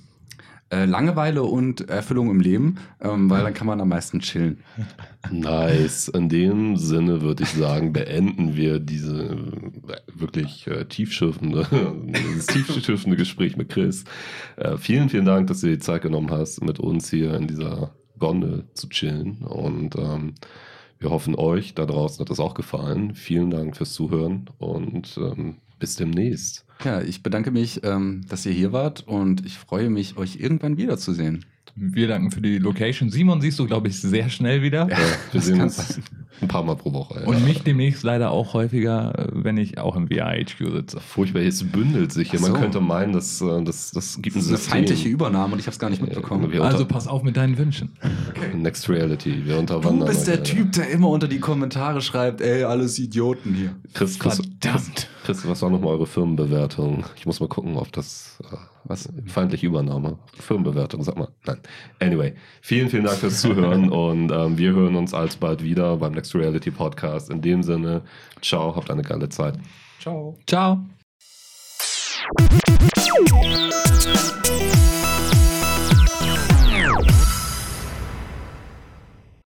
[0.69, 4.57] Äh, Langeweile und Erfüllung im Leben, ähm, weil dann kann man am meisten chillen.
[5.31, 6.09] Nice.
[6.09, 11.67] In dem Sinne würde ich sagen, beenden wir diese äh, wirklich äh, tiefschürfende,
[12.47, 14.03] tiefschürfende Gespräch mit Chris.
[14.57, 17.47] Äh, vielen, vielen Dank, dass du dir die Zeit genommen hast, mit uns hier in
[17.47, 19.43] dieser Gondel zu chillen.
[19.43, 20.35] Und ähm,
[20.99, 23.13] wir hoffen, euch da draußen hat das auch gefallen.
[23.13, 26.65] Vielen Dank fürs Zuhören und ähm, bis demnächst.
[26.83, 30.77] Ja, ich bedanke mich, ähm, dass ihr hier wart und ich freue mich, euch irgendwann
[30.77, 31.45] wiederzusehen.
[31.79, 33.11] Wir danken für die Location.
[33.11, 34.87] Simon siehst du, glaube ich, sehr schnell wieder.
[34.89, 34.97] Ja,
[35.31, 35.99] wir sehen uns
[36.41, 37.21] ein paar Mal pro Woche.
[37.25, 40.99] Und mich demnächst leider auch häufiger, äh, wenn ich auch im VR-HQ sitze.
[40.99, 42.39] Furchtbar, jetzt bündelt sich hier.
[42.39, 42.59] Ach Man so.
[42.59, 44.71] könnte meinen, dass, äh, das, das gibt Das ein ist eine System.
[44.71, 46.51] feindliche Übernahme und ich habe es gar nicht mitbekommen.
[46.51, 47.91] Wir Also pass auf mit deinen Wünschen.
[48.55, 49.45] Next Reality.
[49.45, 50.07] Wir Du unterwandern.
[50.07, 53.75] bist der Typ, der immer unter die Kommentare schreibt, ey, alles Idioten hier.
[53.93, 54.61] Chris, Chris, Verdammt.
[54.95, 57.05] Chris, was war nochmal eure Firmenbewertung?
[57.15, 58.55] Ich muss mal gucken, ob das äh,
[58.85, 60.17] was feindliche Übernahme.
[60.39, 61.29] Firmenbewertung, sag mal.
[61.45, 61.57] Nein.
[61.99, 66.33] Anyway, vielen, vielen Dank fürs Zuhören und ähm, wir hören uns alsbald wieder beim Next
[66.35, 67.29] Reality Podcast.
[67.29, 68.01] In dem Sinne,
[68.41, 69.59] ciao, habt eine geile Zeit.
[69.99, 70.37] Ciao.
[70.47, 70.79] Ciao.